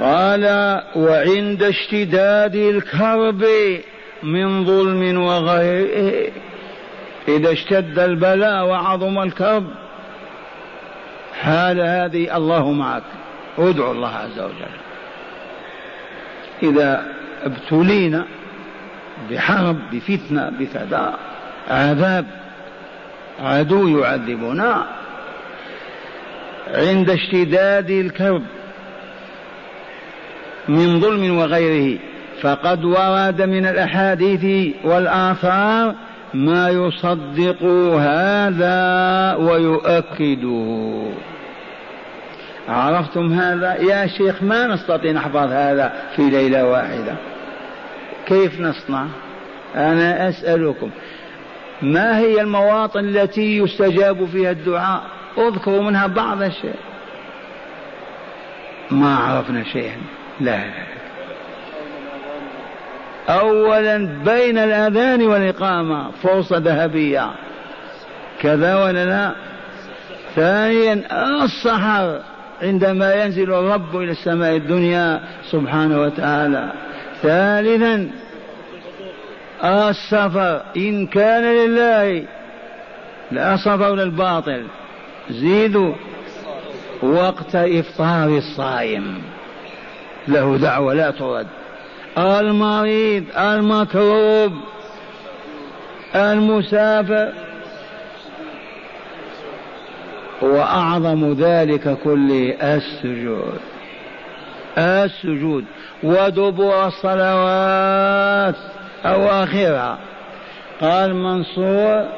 قال 0.00 0.44
وعند 0.96 1.62
اشتداد 1.62 2.54
الكرب 2.54 3.44
من 4.22 4.64
ظلم 4.64 5.22
وغيره. 5.22 6.32
إذا 7.28 7.52
اشتد 7.52 7.98
البلاء 7.98 8.66
وعظم 8.66 9.22
الكرب 9.22 9.66
حال 11.40 11.80
هذه 11.80 12.36
الله 12.36 12.72
معك. 12.72 13.02
ادعو 13.58 13.92
الله 13.92 14.08
عز 14.08 14.38
وجل. 14.38 14.76
إذا 16.62 17.06
ابتلينا 17.44 18.24
بحرب 19.30 19.76
بفتنة 19.92 20.52
بفداء 20.60 21.18
عذاب 21.68 22.26
عدو 23.40 23.98
يعذبنا 23.98 24.86
عند 26.74 27.10
اشتداد 27.10 27.90
الكرب 27.90 28.42
من 30.68 31.00
ظلم 31.00 31.38
وغيره 31.38 31.98
فقد 32.42 32.84
ورد 32.84 33.42
من 33.42 33.66
الأحاديث 33.66 34.74
والآثار 34.84 35.94
ما 36.34 36.68
يصدق 36.70 37.62
هذا 38.00 39.34
ويؤكده. 39.34 41.02
عرفتم 42.68 43.32
هذا؟ 43.32 43.74
يا 43.74 44.06
شيخ 44.06 44.42
ما 44.42 44.66
نستطيع 44.66 45.12
نحفظ 45.12 45.52
هذا 45.52 45.92
في 46.16 46.22
ليلة 46.22 46.66
واحدة. 46.66 47.14
كيف 48.26 48.60
نصنع؟ 48.60 49.06
أنا 49.76 50.28
أسألكم 50.28 50.90
ما 51.82 52.18
هي 52.18 52.40
المواطن 52.40 53.00
التي 53.00 53.58
يستجاب 53.58 54.24
فيها 54.24 54.50
الدعاء؟ 54.50 55.02
اذكروا 55.38 55.82
منها 55.82 56.06
بعض 56.06 56.42
الشيء. 56.42 56.76
ما 58.90 59.16
عرفنا 59.16 59.64
شيئا. 59.64 59.96
لا 60.40 60.60
أولا 63.28 63.96
بين 64.24 64.58
الأذان 64.58 65.22
والإقامة 65.22 66.10
فرصة 66.10 66.58
ذهبية. 66.58 67.30
كذا 68.40 68.84
ولا 68.84 69.04
لا؟ 69.04 69.32
ثانيا 70.34 71.02
السحر. 71.44 72.20
عندما 72.62 73.14
ينزل 73.14 73.52
الرب 73.52 73.96
إلى 73.96 74.10
السماء 74.10 74.56
الدنيا 74.56 75.20
سبحانه 75.50 76.02
وتعالى. 76.02 76.72
ثالثا 77.22 78.10
السفر. 79.64 80.62
إن 80.76 81.06
كان 81.06 81.44
لله 81.44 82.24
لا 83.30 83.56
سفر 83.56 83.94
للباطل. 83.94 84.66
زيدوا 85.30 85.94
وقت 87.02 87.54
إفطار 87.54 88.28
الصائم. 88.28 89.22
له 90.28 90.56
دعوة 90.56 90.94
لا 90.94 91.10
ترد. 91.10 91.46
المريض 92.18 93.24
المكروب 93.38 94.52
المسافر 96.14 97.32
وأعظم 100.42 101.32
ذلك 101.32 101.98
كله 102.04 102.54
السجود. 102.62 103.58
السجود. 104.78 105.64
ودبر 106.02 106.86
الصلوات 106.86 108.54
أواخرها 109.06 109.98
قال 110.80 111.14
منصور 111.14 112.08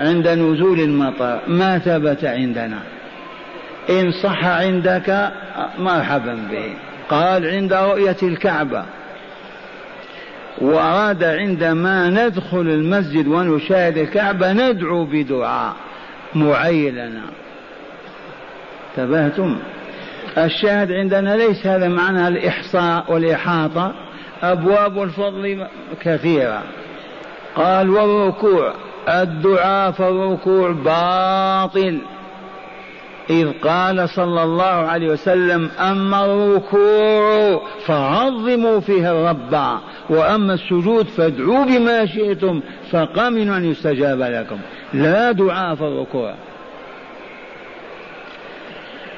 عند 0.00 0.28
نزول 0.28 0.80
المطر 0.80 1.40
ما 1.48 1.78
ثبت 1.78 2.24
عندنا. 2.24 2.78
إن 3.90 4.12
صح 4.12 4.44
عندك 4.44 5.32
مرحبا 5.78 6.38
به. 6.50 6.74
قال 7.08 7.46
عند 7.46 7.72
رؤية 7.72 8.16
الكعبة. 8.22 8.84
وأراد 10.60 11.24
عندما 11.24 12.10
ندخل 12.10 12.60
المسجد 12.60 13.26
ونشاهد 13.26 13.98
الكعبة 13.98 14.52
ندعو 14.52 15.04
بدعاء. 15.04 15.87
معينة 16.34 17.22
انتبهتم؟ 18.98 19.58
الشاهد 20.38 20.92
عندنا 20.92 21.36
ليس 21.36 21.66
هذا 21.66 21.88
معنى 21.88 22.28
الإحصاء 22.28 23.12
والإحاطة 23.12 23.94
أبواب 24.42 25.02
الفضل 25.02 25.66
كثيرة. 26.00 26.62
قال 27.56 27.90
والركوع. 27.90 28.74
الدعاء 29.08 29.90
في 29.90 30.08
الركوع 30.08 30.70
باطل. 30.70 32.00
إذ 33.30 33.52
قال 33.64 34.08
صلى 34.08 34.42
الله 34.42 34.64
عليه 34.64 35.08
وسلم 35.08 35.70
أما 35.80 36.24
الركوع 36.24 37.62
فعظموا 37.86 38.80
فيه 38.80 39.10
الرب 39.10 39.78
وأما 40.10 40.54
السجود 40.54 41.06
فادعوا 41.06 41.64
بما 41.64 42.06
شئتم 42.06 42.60
فقمنوا 42.90 43.56
أن 43.56 43.64
يستجاب 43.64 44.20
لكم. 44.20 44.58
لا 44.94 45.32
دعاء 45.32 45.74
في 45.74 45.82
الركوع. 45.82 46.34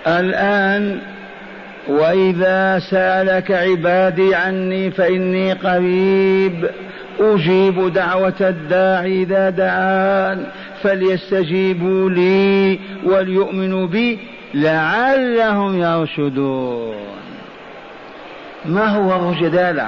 الآن 0.07 1.01
وإذا 1.89 2.79
سألك 2.79 3.51
عبادي 3.51 4.35
عني 4.35 4.91
فإني 4.91 5.53
قريب 5.53 6.71
أجيب 7.21 7.93
دعوة 7.93 8.35
الداعي 8.41 9.23
إذا 9.23 9.51
دعان. 9.51 10.47
فليستجيبوا 10.83 12.11
لي 12.11 12.79
وليؤمنوا 13.05 13.87
بي 13.87 14.19
لعلهم 14.55 15.81
يرشدون. 15.81 16.95
ما 18.65 18.87
هو 18.97 19.17
الرشد 19.17 19.87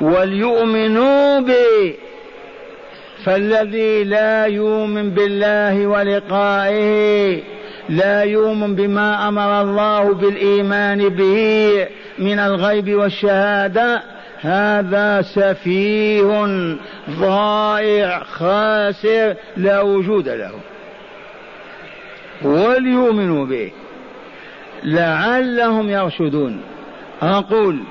وليؤمنوا 0.00 1.40
بي. 1.40 1.94
فالذي 3.24 4.04
لا 4.04 4.46
يؤمن 4.46 5.10
بالله 5.10 5.86
ولقائه 5.86 7.42
لا 7.88 8.22
يؤمن 8.22 8.74
بما 8.74 9.28
أمر 9.28 9.60
الله 9.60 10.14
بالإيمان 10.14 11.08
به 11.08 11.86
من 12.18 12.38
الغيب 12.38 12.94
والشهادة 12.94 14.02
هذا 14.40 15.22
سفيه 15.22 16.46
ضائع 17.10 18.22
خاسر 18.22 19.34
لا 19.56 19.80
وجود 19.80 20.28
له. 20.28 20.52
وليؤمنوا 22.42 23.46
به. 23.46 23.72
لعلهم 24.84 25.90
يرشدون. 25.90 26.60
أقول 27.22 27.82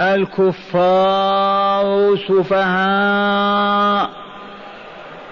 الكفار 0.00 2.16
سفهاء. 2.28 4.10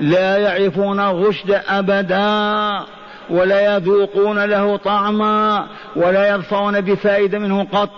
لا 0.00 0.36
يعرفون 0.36 1.00
الرشد 1.00 1.60
أبدا 1.68 2.86
ولا 3.30 3.76
يذوقون 3.76 4.44
له 4.44 4.76
طعما 4.76 5.66
ولا 5.96 6.28
يرفعون 6.28 6.80
بفائدة 6.80 7.38
منه 7.38 7.66
قط. 7.72 7.90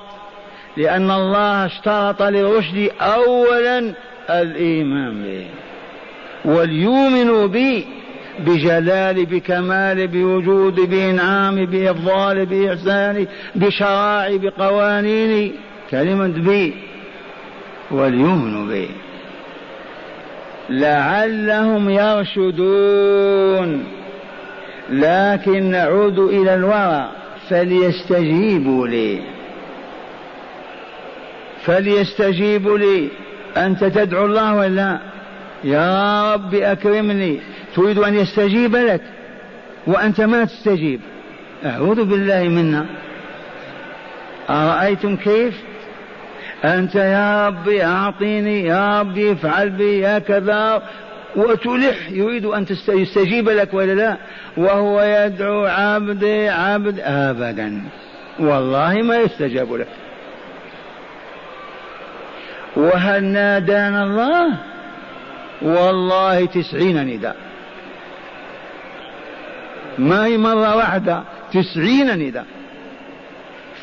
لأن 0.78 1.10
الله 1.10 1.66
اشترط 1.66 2.22
للرشد 2.22 2.90
أولا 3.00 3.94
الإيمان 4.30 5.22
به 5.22 5.46
وليؤمنوا 6.44 7.46
به 7.46 7.84
بجلال 8.46 9.26
بكمال 9.26 10.06
بوجود 10.06 10.74
بإنعام 10.74 11.66
بإفضال 11.66 12.46
بإحسان 12.46 13.26
بشرائع 13.54 14.36
بقوانين 14.36 15.52
كلمة 15.90 16.26
بي 16.26 16.74
وليؤمنوا 17.90 18.66
به. 18.66 18.88
لعلهم 20.70 21.90
يرشدون. 21.90 23.84
لكن 24.90 25.70
نعود 25.70 26.18
إلى 26.18 26.54
الورى 26.54 27.08
فليستجيبوا 27.48 28.86
لي. 28.86 29.37
فليستجيبوا 31.64 32.78
لي. 32.78 33.08
أنت 33.56 33.84
تدعو 33.84 34.26
الله 34.26 34.54
ولا؟ 34.54 34.98
يا 35.64 36.34
رب 36.34 36.54
أكرمني. 36.54 37.40
تريد 37.74 37.98
أن 37.98 38.14
يستجيب 38.14 38.76
لك. 38.76 39.02
وأنت 39.86 40.20
ما 40.20 40.44
تستجيب. 40.44 41.00
أعوذ 41.64 42.04
بالله 42.04 42.42
منا. 42.42 42.86
أرأيتم 44.50 45.16
كيف؟ 45.16 45.54
أنت 46.64 46.94
يا 46.94 47.48
ربي 47.48 47.84
أعطيني 47.84 48.64
يا 48.64 49.00
ربي 49.00 49.32
افعل 49.32 49.70
بي 49.70 49.98
يا 49.98 50.18
كذا 50.18 50.82
وتلح. 51.36 52.10
يريد 52.10 52.44
أن 52.44 52.66
يستجيب 52.88 53.48
لك 53.48 53.74
ولا 53.74 53.92
لا؟ 53.92 54.16
وهو 54.56 55.02
يدعو 55.02 55.64
عبدي 55.66 56.48
عبد 56.48 57.00
أبدا. 57.00 57.82
والله 58.40 59.02
ما 59.02 59.16
يستجاب 59.16 59.74
لك. 59.74 59.88
وهل 62.78 63.24
نادانا 63.24 64.04
الله؟ 64.04 64.56
والله 65.62 66.46
تسعين 66.46 67.06
نداء. 67.06 67.36
ما 69.98 70.26
هي 70.26 70.38
مرة 70.38 70.76
واحدة 70.76 71.22
تسعين 71.52 72.18
نداء. 72.18 72.46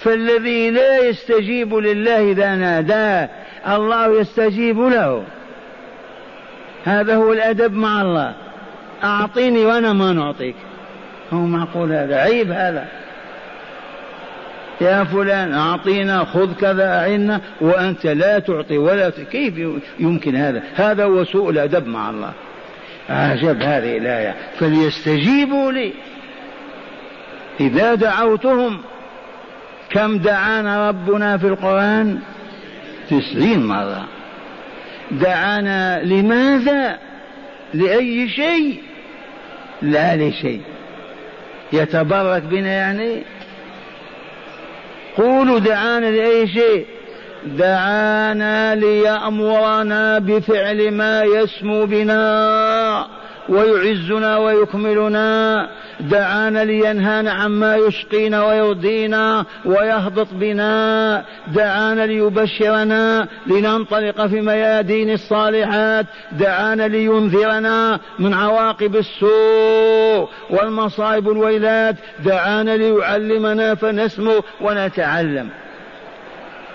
فالذي 0.02 0.70
لا 0.70 0.98
يستجيب 0.98 1.76
لله 1.76 2.32
إذا 2.32 2.56
ناداه 2.56 3.30
الله 3.68 4.20
يستجيب 4.20 4.80
له. 4.80 5.24
هذا 6.86 7.16
هو 7.16 7.34
الأدب 7.34 7.74
مع 7.74 8.02
الله. 8.02 8.34
أعطيني 9.04 9.66
وأنا 9.66 9.94
ما 9.94 10.14
نعطيك. 10.14 10.56
هو 11.34 11.40
معقول 11.40 11.92
هذا؟ 11.92 12.16
عيب 12.16 12.52
هذا. 12.52 12.88
يا 14.82 15.04
فلان 15.04 15.54
أعطينا 15.54 16.26
خذ 16.26 16.54
كذا 16.54 17.00
أعنا 17.00 17.42
وأنت 17.62 18.06
لا 18.06 18.40
تعطي 18.40 18.78
ولا 18.78 19.10
ت... 19.10 19.20
كيف 19.20 19.54
يمكن 20.00 20.36
هذا؟ 20.36 20.64
هذا 20.76 21.04
هو 21.06 21.24
سوء 21.24 21.50
الأدب 21.50 21.88
مع 21.88 22.10
الله. 22.10 22.34
عجب 23.10 23.62
هذه 23.62 23.98
الآية. 23.98 24.36
فليستجيبوا 24.60 25.72
لي. 25.72 25.94
إذا 27.60 27.96
دعوتهم 27.96 28.82
كم 29.90 30.18
دعانا 30.18 30.90
ربنا 30.90 31.38
في 31.38 31.48
القرآن؟ 31.48 32.20
تسعين 33.10 33.66
مرة. 33.66 34.08
دعانا 35.12 36.04
لماذا؟ 36.04 36.98
لأي 37.74 38.30
شيء؟ 38.30 38.82
لا 39.82 40.16
لشيء. 40.16 40.62
يتبرك 41.74 42.42
بنا 42.42 42.74
يعني؟ 42.74 43.24
قولوا 45.18 45.60
دعانا 45.60 46.06
لأي 46.06 46.48
شيء؟ 46.48 46.86
دعانا 47.46 48.76
ليأمرنا 48.76 50.20
بفعل 50.20 50.92
ما 50.92 51.24
يسمو 51.24 51.86
بنا 51.86 53.08
ويعزنا 53.50 54.38
ويكملنا. 54.38 55.70
دعانا 56.00 56.64
لينهانا 56.64 57.32
عما 57.32 57.76
يشقينا 57.76 58.46
ويرضينا 58.46 59.46
ويهبط 59.66 60.28
بنا. 60.32 61.26
دعانا 61.48 62.06
ليبشرنا 62.06 63.28
لننطلق 63.48 64.28
في 64.28 64.42
ميادين 64.42 65.14
الصالحات. 65.14 66.06
دعانا 66.32 66.88
لينذرنا 66.88 68.00
من 68.20 68.34
عواقب 68.34 68.96
السوء 68.96 70.30
والمصائب 70.50 71.30
الويلات. 71.30 71.96
دعانا 72.26 72.78
ليعلمنا 72.78 73.76
فنسمو 73.76 74.44
ونتعلم. 74.62 75.50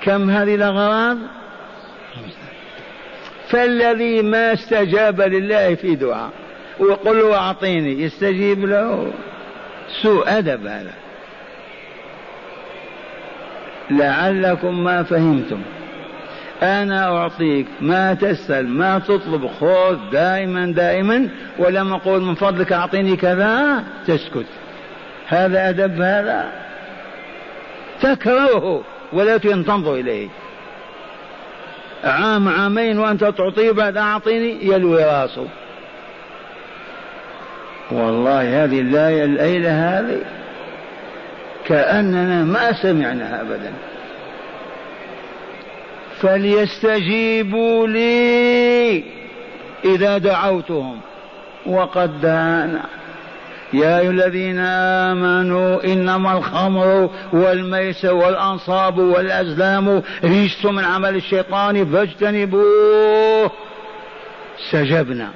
كم 0.02 0.30
هذه 0.30 0.54
الأغراض؟ 0.54 1.18
فالذي 3.48 4.22
ما 4.22 4.52
استجاب 4.52 5.20
لله 5.20 5.74
في 5.74 5.94
دعاء. 5.94 6.30
وقل 6.80 7.18
له 7.18 7.36
أعطيني 7.36 8.02
يستجيب 8.02 8.64
له. 8.64 9.12
سوء 10.02 10.38
أدب 10.38 10.66
هذا. 10.66 10.92
لعلكم 13.90 14.84
ما 14.84 15.02
فهمتم. 15.02 15.62
أنا 16.62 17.16
أعطيك 17.16 17.66
ما 17.80 18.14
تسأل 18.14 18.68
ما 18.68 18.98
تطلب 18.98 19.46
خذ 19.46 20.10
دائما 20.12 20.66
دائما 20.66 21.28
ولما 21.58 21.96
أقول 21.96 22.22
من 22.22 22.34
فضلك 22.34 22.72
أعطيني 22.72 23.16
كذا 23.16 23.84
تسكت. 24.06 24.46
هذا 25.26 25.68
أدب 25.68 26.00
هذا؟ 26.00 26.52
تكرهه 28.02 28.82
ولا 29.12 29.36
تنظر 29.36 29.94
إليه. 29.94 30.28
عام 32.04 32.48
عامين 32.48 32.98
وأنت 32.98 33.24
تعطيه 33.24 33.70
بعد 33.70 33.96
أعطيني 33.96 34.66
يلوي 34.66 35.04
راسه. 35.04 35.46
والله 37.92 38.64
هذه 38.64 38.80
الآية 38.80 39.24
الليلة 39.24 39.98
هذه 39.98 40.18
كأننا 41.66 42.44
ما 42.44 42.82
سمعناها 42.82 43.40
أبدا. 43.40 43.72
فليستجيبوا 46.20 47.86
لي 47.86 49.04
إذا 49.84 50.18
دعوتهم. 50.18 51.00
وقد 51.66 52.20
دعانا. 52.20 52.82
يا 53.72 53.98
أيها 53.98 54.10
الذين 54.10 54.58
آمنوا 54.58 55.84
إنما 55.84 56.38
الخمر 56.38 57.10
والميسر 57.32 58.14
والأنصاب 58.14 58.98
والأزلام 58.98 60.02
رجس 60.24 60.64
من 60.64 60.84
عمل 60.84 61.16
الشيطان 61.16 61.92
فاجتنبوه. 61.92 63.50
استجبنا. 64.58 65.28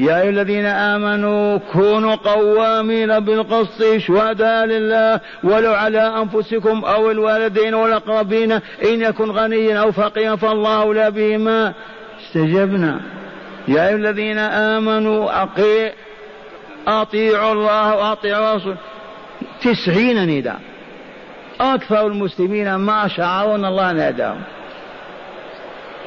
يا 0.00 0.20
أيها 0.22 0.30
الذين 0.30 0.66
آمنوا 0.66 1.58
كونوا 1.72 2.14
قوامين 2.14 3.20
بالقسط 3.20 3.96
شهداء 3.96 4.66
لله 4.66 5.20
ولو 5.44 5.74
على 5.74 6.00
أنفسكم 6.00 6.84
أو 6.84 7.10
الوالدين 7.10 7.74
والأقربين 7.74 8.52
إن 8.52 8.60
يكن 9.02 9.30
غنيا 9.30 9.78
أو 9.78 9.92
فقيرا 9.92 10.36
فالله 10.36 10.82
أولى 10.82 11.10
بهما. 11.10 11.72
استجبنا. 12.26 13.00
يا 13.68 13.88
أيها 13.88 13.96
الذين 13.96 14.38
آمنوا 14.38 15.42
أقي 15.42 15.92
أطيعوا 16.88 17.52
الله 17.52 17.96
وأطيعوا 17.96 18.52
الرسول. 18.52 18.76
تسعين 19.62 20.26
نداء 20.26 20.60
أكثر 21.60 22.06
المسلمين 22.06 22.74
ما 22.74 23.08
شعروا 23.08 23.54
أن 23.54 23.64
الله 23.64 23.92
ناداهم. 23.92 24.42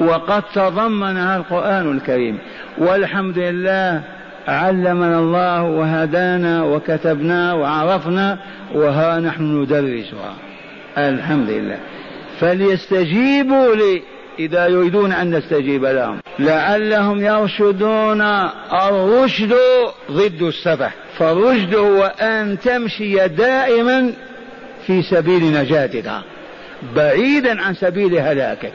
وقد 0.00 0.42
تضمنها 0.54 1.36
القرآن 1.36 1.96
الكريم. 1.96 2.38
والحمد 2.78 3.38
لله 3.38 4.02
علمنا 4.48 5.18
الله 5.18 5.62
وهدانا 5.62 6.62
وكتبنا 6.64 7.52
وعرفنا 7.52 8.38
وها 8.74 9.20
نحن 9.20 9.62
ندرسها 9.62 10.34
الحمد 10.98 11.50
لله. 11.50 11.78
فليستجيبوا 12.40 13.74
لي 13.74 14.02
إذا 14.38 14.66
يريدون 14.66 15.12
أن 15.12 15.36
نستجيب 15.36 15.84
لهم. 15.84 16.20
لعلهم 16.38 17.24
يرشدون 17.24 18.20
الرشد 18.72 19.54
ضد 20.10 20.42
السفه. 20.42 20.90
فالرشد 21.18 21.74
هو 21.74 22.12
أن 22.20 22.58
تمشي 22.58 23.28
دائما 23.28 24.12
في 24.86 25.02
سبيل 25.02 25.52
نجاتك 25.52 26.10
بعيدا 26.96 27.62
عن 27.62 27.74
سبيل 27.74 28.18
هلاكك 28.18 28.72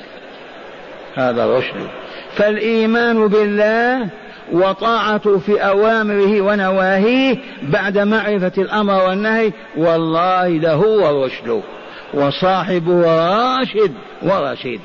هذا 1.15 1.45
رشد 1.45 1.87
فالإيمان 2.35 3.27
بالله 3.27 4.09
وطاعته 4.51 5.39
في 5.39 5.59
أوامره 5.61 6.41
ونواهيه 6.41 7.37
بعد 7.61 7.97
معرفة 7.97 8.51
الأمر 8.57 8.93
والنهي 8.93 9.51
والله 9.77 10.47
لهو 10.47 11.09
الرشد. 11.09 11.61
وصاحبه 12.13 13.01
راشد 13.01 13.91
ورشيد. 14.21 14.81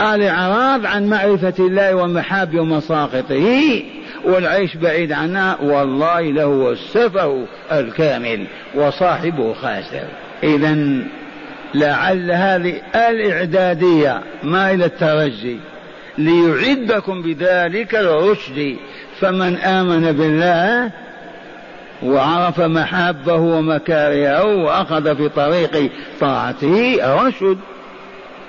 الإعراض 0.00 0.86
عن 0.86 1.06
معرفة 1.06 1.54
الله 1.58 1.94
ومحاب 1.94 2.58
ومساقطه 2.58 3.82
والعيش 4.24 4.76
بعيد 4.76 5.12
عنها 5.12 5.58
والله 5.62 6.20
له 6.20 6.72
السفه 6.72 7.44
الكامل 7.72 8.46
وصاحبه 8.74 9.54
خاسر. 9.54 10.06
إذا 10.42 11.02
لعل 11.74 12.30
هذه 12.30 12.74
الإعدادية 12.94 14.20
ما 14.42 14.70
إلى 14.70 14.84
الترجي. 14.84 15.58
ليعدكم 16.18 17.22
بذلك 17.22 17.94
الرشد. 17.94 18.76
فمن 19.20 19.56
آمن 19.56 20.12
بالله 20.12 20.90
وعرف 22.02 22.60
محابه 22.60 23.34
ومكارهه 23.34 24.44
وأخذ 24.44 25.16
في 25.16 25.28
طريق 25.28 25.90
طاعته 26.20 26.98
رشد 27.04 27.58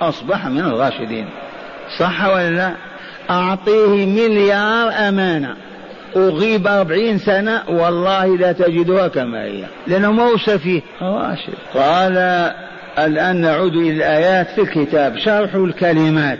أصبح 0.00 0.46
من 0.46 0.60
الراشدين. 0.60 1.28
صح 1.98 2.26
ولا 2.26 2.50
لا؟ 2.50 2.72
أعطيه 3.30 4.06
مليار 4.06 5.08
أمانة. 5.08 5.56
أغيب 6.16 6.66
أربعين 6.66 7.18
سنة 7.18 7.62
والله 7.68 8.36
لا 8.36 8.52
تجدها 8.52 9.08
كما 9.08 9.44
هي. 9.44 9.64
لأنه 9.86 10.12
موسى 10.12 10.58
فيه. 10.58 10.82
راشد. 11.02 11.54
قال 11.74 12.52
الآن 12.98 13.40
نعود 13.40 13.76
إلى 13.76 13.90
الآيات 13.90 14.50
في 14.50 14.60
الكتاب 14.60 15.18
شرح 15.18 15.54
الكلمات. 15.54 16.38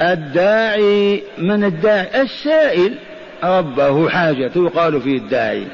الداعي 0.00 1.22
من 1.38 1.64
الداعي؟ 1.64 2.22
السائل 2.22 2.94
ربه 3.44 4.08
حاجته 4.08 4.64
يقال 4.64 5.00
فيه 5.00 5.18
الداعي. 5.18 5.66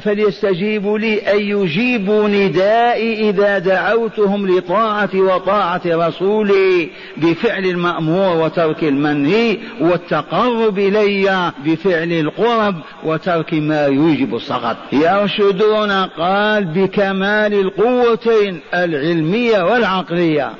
فليستجيبوا 0.00 0.98
لي 0.98 1.18
أن 1.18 1.40
يجيبوا 1.40 2.28
ندائي 2.28 3.30
إذا 3.30 3.58
دعوتهم 3.58 4.48
لطاعة 4.48 5.10
وطاعة 5.14 5.80
رسولي 5.86 6.90
بفعل 7.16 7.64
المأمور 7.64 8.36
وترك 8.36 8.84
المنهي 8.84 9.58
والتقرب 9.80 10.78
إلي 10.78 11.52
بفعل 11.64 12.12
القرب 12.12 12.74
وترك 13.04 13.54
ما 13.54 13.86
يوجب 13.86 14.34
السخط 14.34 14.76
يرشدون 14.92 15.90
قال 15.92 16.64
بكمال 16.64 17.54
القوتين 17.54 18.60
العلمية 18.74 19.62
والعقلية. 19.62 20.50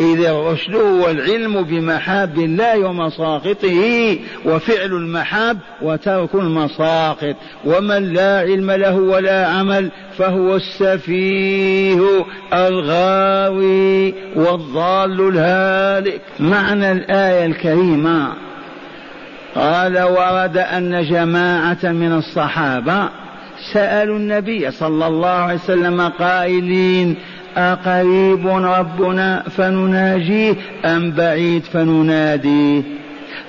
إذ 0.00 0.24
الرشد 0.24 0.74
هو 0.74 1.10
العلم 1.10 1.62
بمحاب 1.62 2.38
الله 2.38 2.78
ومساقطه 2.78 4.18
وفعل 4.44 4.92
المحاب 4.92 5.58
وترك 5.82 6.34
المساقط. 6.34 7.36
ومن 7.64 8.12
لا 8.12 8.38
علم 8.40 8.70
له 8.70 8.96
ولا 8.96 9.46
عمل 9.46 9.90
فهو 10.18 10.56
السفيه 10.56 12.24
الغاوي 12.52 14.14
والضال 14.36 15.28
الهالك. 15.28 16.20
معنى 16.40 16.92
الآية 16.92 17.46
الكريمة. 17.46 18.32
قال 19.54 20.02
ورد 20.02 20.56
أن 20.58 21.04
جماعة 21.10 21.78
من 21.82 22.12
الصحابة 22.12 23.08
سألوا 23.72 24.16
النبي 24.16 24.70
صلى 24.70 25.06
الله 25.06 25.28
عليه 25.28 25.54
وسلم 25.54 26.00
قائلين 26.00 27.16
أقريب 27.56 28.46
ربنا 28.48 29.42
فنناجيه 29.56 30.54
أم 30.84 31.10
بعيد 31.10 31.64
فنناديه 31.64 32.82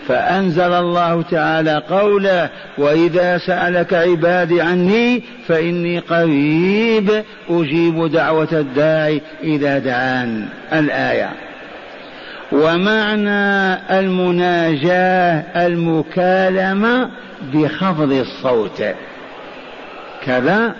فأنزل 0.07 0.73
الله 0.73 1.21
تعالى 1.21 1.83
قوله 1.89 2.49
وإذا 2.77 3.37
سألك 3.37 3.93
عبادي 3.93 4.61
عني 4.61 5.23
فإني 5.47 5.99
قريب 5.99 7.23
أجيب 7.49 8.11
دعوة 8.11 8.47
الداعي 8.51 9.21
إذا 9.43 9.79
دعان. 9.79 10.47
الآية. 10.73 11.29
ومعنى 12.51 13.73
المناجاة 13.99 15.65
المكالمة 15.65 17.09
بخفض 17.53 18.11
الصوت. 18.11 18.83
كذا. 20.25 20.75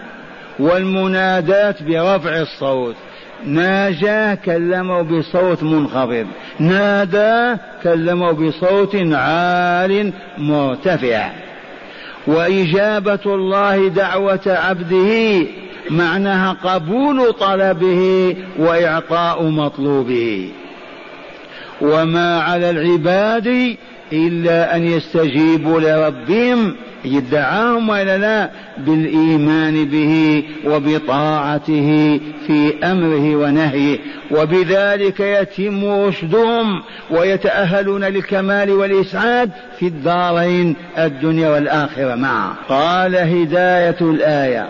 والمنادات 0.60 1.84
برفع 1.84 2.42
الصوت. 2.42 2.96
ناجاه 3.46 4.36
كلمه 4.36 5.02
بصوت 5.02 5.64
منخفض. 5.64 6.28
نادى 6.60 7.62
كلمه 7.84 8.32
بصوت 8.32 8.96
عال 8.96 10.14
مرتفع. 10.38 11.30
وإجابة 12.28 13.20
الله 13.26 13.88
دعوة 13.88 14.40
عبده 14.48 15.46
معناها 15.90 16.58
قبول 16.64 17.34
طلبه 17.34 18.36
وإعطاء 18.58 19.44
مطلوبه. 19.44 20.50
وما 21.82 22.42
على 22.42 22.70
العباد 22.70 23.78
إلا 24.14 24.76
أن 24.76 24.84
يستجيبوا 24.84 25.80
لربهم 25.80 26.76
يدعاهم 27.06 27.89
ولا 27.89 28.18
لا 28.18 28.50
بالإيمان 28.78 29.86
به 29.86 30.43
وبطاعته 30.66 32.20
في 32.47 32.74
أمره 32.84 33.36
ونهيه 33.36 33.97
وبذلك 34.32 35.20
يتم 35.20 35.86
رشدهم 35.86 36.82
ويتأهلون 37.10 38.04
للكمال 38.04 38.72
والإسعاد 38.72 39.52
في 39.80 39.88
الدارين 39.88 40.76
الدنيا 40.97 41.50
والآخرة 41.50 42.16
معا 42.16 42.54
قال 42.70 43.16
هداية 43.16 43.97
الآية. 44.02 44.70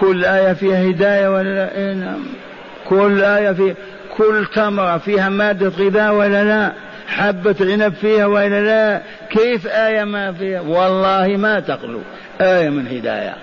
كل 0.00 0.24
آية 0.24 0.52
فيها 0.52 0.90
هداية 0.90 1.28
ولا 1.28 1.54
لا؟ 1.54 1.76
إيه 1.76 1.94
نعم. 1.94 2.20
كل 2.88 3.22
آية 3.22 3.52
فيها 3.52 3.74
كل 4.16 4.46
تمرة 4.54 4.98
فيها 4.98 5.28
مادة 5.28 5.68
غذاء 5.68 6.14
ولا 6.14 6.44
لا؟ 6.44 6.72
حبة 7.08 7.56
عنب 7.60 7.94
فيها 7.94 8.26
وإلا 8.26 8.60
لا؟ 8.60 9.02
كيف 9.30 9.66
آية 9.66 10.04
ما 10.04 10.32
فيها؟ 10.32 10.60
والله 10.60 11.36
ما 11.36 11.60
تخلو 11.60 12.00
آية 12.40 12.68
من 12.68 12.86
هداية. 12.86 13.34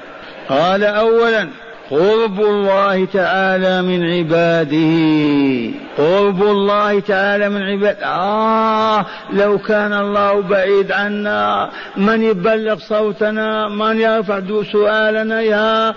قال 0.50 0.84
أولا 0.84 1.48
قرب 1.92 2.40
الله 2.40 3.06
تعالى 3.06 3.82
من 3.82 4.04
عباده. 4.04 5.78
قرب 5.98 6.44
الله 6.44 7.00
تعالى 7.00 7.50
من 7.50 7.62
عباده 7.62 8.06
آه 8.06 9.06
لو 9.34 9.58
كان 9.58 9.94
الله 9.94 10.42
بعيد 10.42 10.92
عنا 10.92 11.70
من 11.98 12.24
يبلغ 12.24 12.78
صوتنا 12.78 13.68
من 13.70 14.02
يرفع 14.02 14.42
سؤالنا 14.72 15.42
يا 15.42 15.94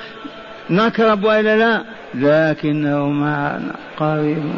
نكرب 0.71 1.25
وإلا 1.25 1.57
لا؟ 1.57 1.85
لكنه 2.15 3.07
معنا 3.09 3.75
قريب 3.97 4.53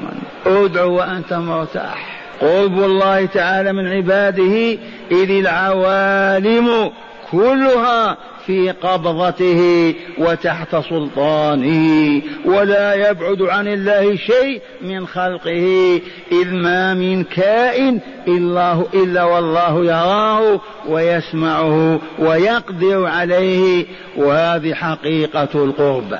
ادعو 0.47 0.97
وأنت 0.97 1.33
مرتاح. 1.33 2.16
قرب 2.41 2.79
الله 2.79 3.27
تعالى 3.27 3.73
من 3.73 3.87
عباده 3.87 4.79
إذ 5.11 5.31
العوالم 5.31 6.91
كلها 7.31 8.17
في 8.47 8.71
قبضته 8.71 9.95
وتحت 10.19 10.77
سلطانه 10.77 12.23
ولا 12.45 13.11
يبعد 13.11 13.43
عن 13.43 13.69
الله 13.69 14.17
شيء 14.17 14.61
من 14.83 15.07
خلقه 15.07 16.01
إذ 16.33 16.55
ما 16.55 16.95
من 16.95 17.25
كائن 17.25 18.01
إلا, 18.29 18.83
إلا 18.95 19.25
والله 19.25 19.85
يراه 19.85 20.61
ويسمعه 20.89 22.01
ويقدر 22.19 23.07
عليه 23.07 23.87
وهذه 24.17 24.75
حقيقة 24.75 25.49
القرب. 25.55 26.19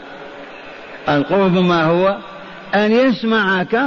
القرب 1.09 1.53
ما 1.53 1.85
هو؟ 1.85 2.17
أن 2.75 2.93
يسمعك 2.93 3.81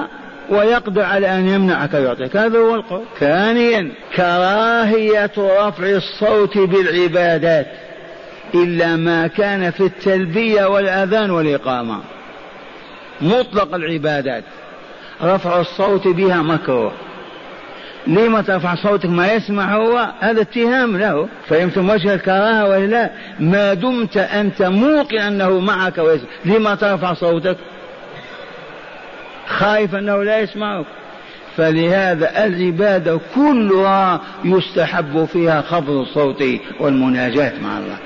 ويقدر 0.49 1.01
على 1.01 1.35
أن 1.35 1.47
يمنعك 1.47 1.93
يعطيك 1.93 2.37
هذا 2.37 2.59
هو 2.59 2.75
القول. 2.75 3.03
ثانيا 3.19 3.91
كراهية 4.15 5.31
رفع 5.37 5.89
الصوت 5.89 6.57
بالعبادات 6.57 7.67
إلا 8.55 8.95
ما 8.95 9.27
كان 9.27 9.71
في 9.71 9.83
التلبية 9.83 10.65
والأذان 10.65 11.31
والإقامة. 11.31 11.99
مطلق 13.21 13.75
العبادات. 13.75 14.43
رفع 15.23 15.59
الصوت 15.59 16.07
بها 16.07 16.41
مكروه. 16.41 16.91
لما 18.07 18.41
ترفع 18.41 18.75
صوتك؟ 18.75 19.05
ما 19.05 19.33
يسمع 19.33 19.75
هو. 19.75 20.13
هذا 20.19 20.41
اتهام 20.41 20.97
له. 20.97 21.27
فهمتم 21.47 21.89
وجه 21.89 22.13
الكراهة 22.13 22.69
ولا 22.69 22.85
لا؟ 22.85 23.09
ما 23.39 23.73
دمت 23.73 24.17
أنت 24.17 24.61
موقن 24.61 25.17
أنه 25.17 25.59
معك 25.59 25.97
ويسمع. 25.97 26.27
لما 26.45 26.75
ترفع 26.75 27.13
صوتك؟ 27.13 27.57
خايف 29.49 29.95
أنه 29.95 30.23
لا 30.23 30.39
يسمعك. 30.39 30.85
فلهذا 31.57 32.45
العبادة 32.45 33.19
كلها 33.35 34.21
يستحب 34.43 35.25
فيها 35.25 35.61
خفض 35.61 35.89
الصوت 35.89 36.43
والمناجاة 36.79 37.53
مع 37.63 37.77
الله. 37.77 37.97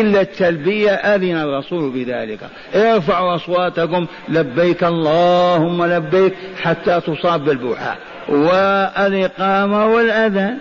إلا 0.00 0.20
التلبية 0.20 0.90
أذن 0.90 1.36
الرسول 1.36 1.90
بذلك. 1.90 2.40
ارفعوا 2.74 3.34
أصواتكم. 3.34 4.06
لبيك 4.28 4.84
اللهم 4.84 5.84
لبيك 5.84 6.34
حتى 6.62 7.00
تصاب 7.00 7.44
بالبوحة 7.44 7.96
والإقامة 8.28 9.86
والأذان. 9.86 10.58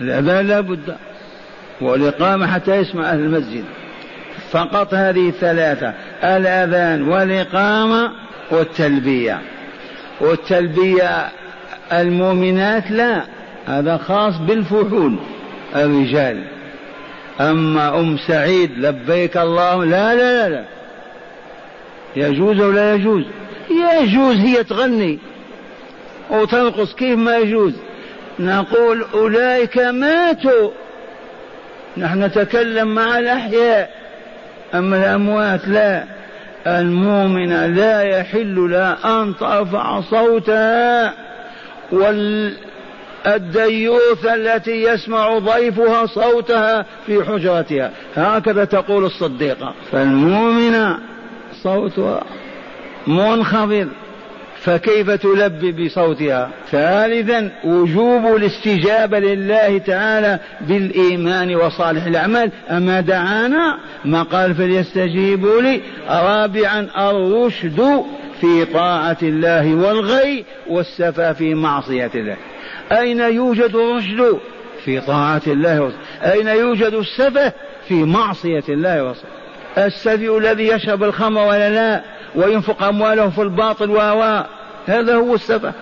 الأذان 0.00 0.46
لا 0.46 0.60
بد. 0.60 0.96
والإقامة 1.80 2.46
حتى 2.46 2.76
يسمع 2.76 3.10
أهل 3.10 3.18
المسجد. 3.18 3.64
فقط 4.50 4.94
هذه 4.94 5.28
الثلاثة 5.28 5.94
الأذان 6.24 7.08
والإقامة 7.08 8.27
والتلبية. 8.50 9.40
والتلبية 10.20 11.28
المؤمنات 11.92 12.90
لا 12.90 13.22
هذا 13.66 13.96
خاص 13.96 14.38
بالفحول 14.38 15.16
الرجال. 15.76 16.44
أما 17.40 18.00
أم 18.00 18.16
سعيد 18.16 18.78
لبيك 18.78 19.36
اللهم 19.36 19.84
لا 19.84 20.14
لا 20.14 20.48
لا, 20.48 20.48
لا. 20.48 20.64
يجوز 22.16 22.60
أو 22.60 22.70
لا 22.70 22.94
يجوز؟ 22.94 23.24
يجوز 24.02 24.36
هي 24.36 24.64
تغني. 24.64 25.18
وترقص 26.30 26.94
كيف 26.94 27.18
ما 27.18 27.36
يجوز؟ 27.36 27.72
نقول 28.38 29.04
أولئك 29.14 29.78
ماتوا. 29.78 30.70
نحن 31.96 32.22
نتكلم 32.22 32.94
مع 32.94 33.18
الأحياء 33.18 33.90
أما 34.74 34.96
الأموات 34.96 35.68
لا. 35.68 36.17
المؤمنة 36.68 37.66
لا 37.66 38.02
يحل 38.02 38.70
لها 38.70 38.98
أن 39.04 39.36
ترفع 39.36 40.00
صوتها 40.00 41.14
والديوث 43.26 44.26
التي 44.26 44.82
يسمع 44.82 45.38
ضيفها 45.38 46.06
صوتها 46.06 46.84
في 47.06 47.24
حجرتها. 47.24 47.90
هكذا 48.16 48.64
تقول 48.64 49.04
الصديقة. 49.04 49.74
فالمؤمنة 49.92 50.98
صوتها 51.62 52.22
منخفض. 53.06 53.88
فكيف 54.60 55.10
تلبي 55.10 55.72
بصوتها؟ 55.72 56.50
ثالثا 56.70 57.50
وجوب 57.64 58.36
الاستجابة 58.36 59.18
لله 59.18 59.78
تعالى 59.78 60.38
بالإيمان 60.60 61.56
وصالح 61.56 62.06
الأعمال. 62.06 62.50
أما 62.70 63.00
دعانا 63.00 63.78
ما 64.04 64.22
قال 64.22 64.54
فليستجيبوا 64.54 65.60
لي 65.60 65.80
رابعا 66.08 66.88
الرشد 66.98 68.04
في 68.40 68.64
طاعة 68.64 69.18
الله 69.22 69.74
والغي 69.74 70.44
والسفى 70.66 71.34
في 71.34 71.54
معصية 71.54 72.10
الله. 72.14 72.36
أين 72.92 73.20
يوجد 73.20 73.74
الرشد؟ 73.74 74.38
في 74.84 75.00
طاعة 75.00 75.42
الله 75.46 75.92
أين 76.22 76.48
يوجد 76.48 76.92
السفة؟ 76.92 77.52
في 77.88 77.94
معصية 77.94 78.64
الله 78.68 79.04
وصف 79.04 79.24
السفي 79.78 80.28
الذي 80.28 80.68
يشرب 80.68 81.02
الخمر 81.02 81.40
ولا 81.40 81.70
لا؟ 81.70 82.02
وينفق 82.34 82.82
أمواله 82.82 83.30
في 83.30 83.42
الباطل 83.42 83.90
و 83.90 83.98
هذا 84.86 85.14
هو 85.16 85.34
السفه. 85.34 85.72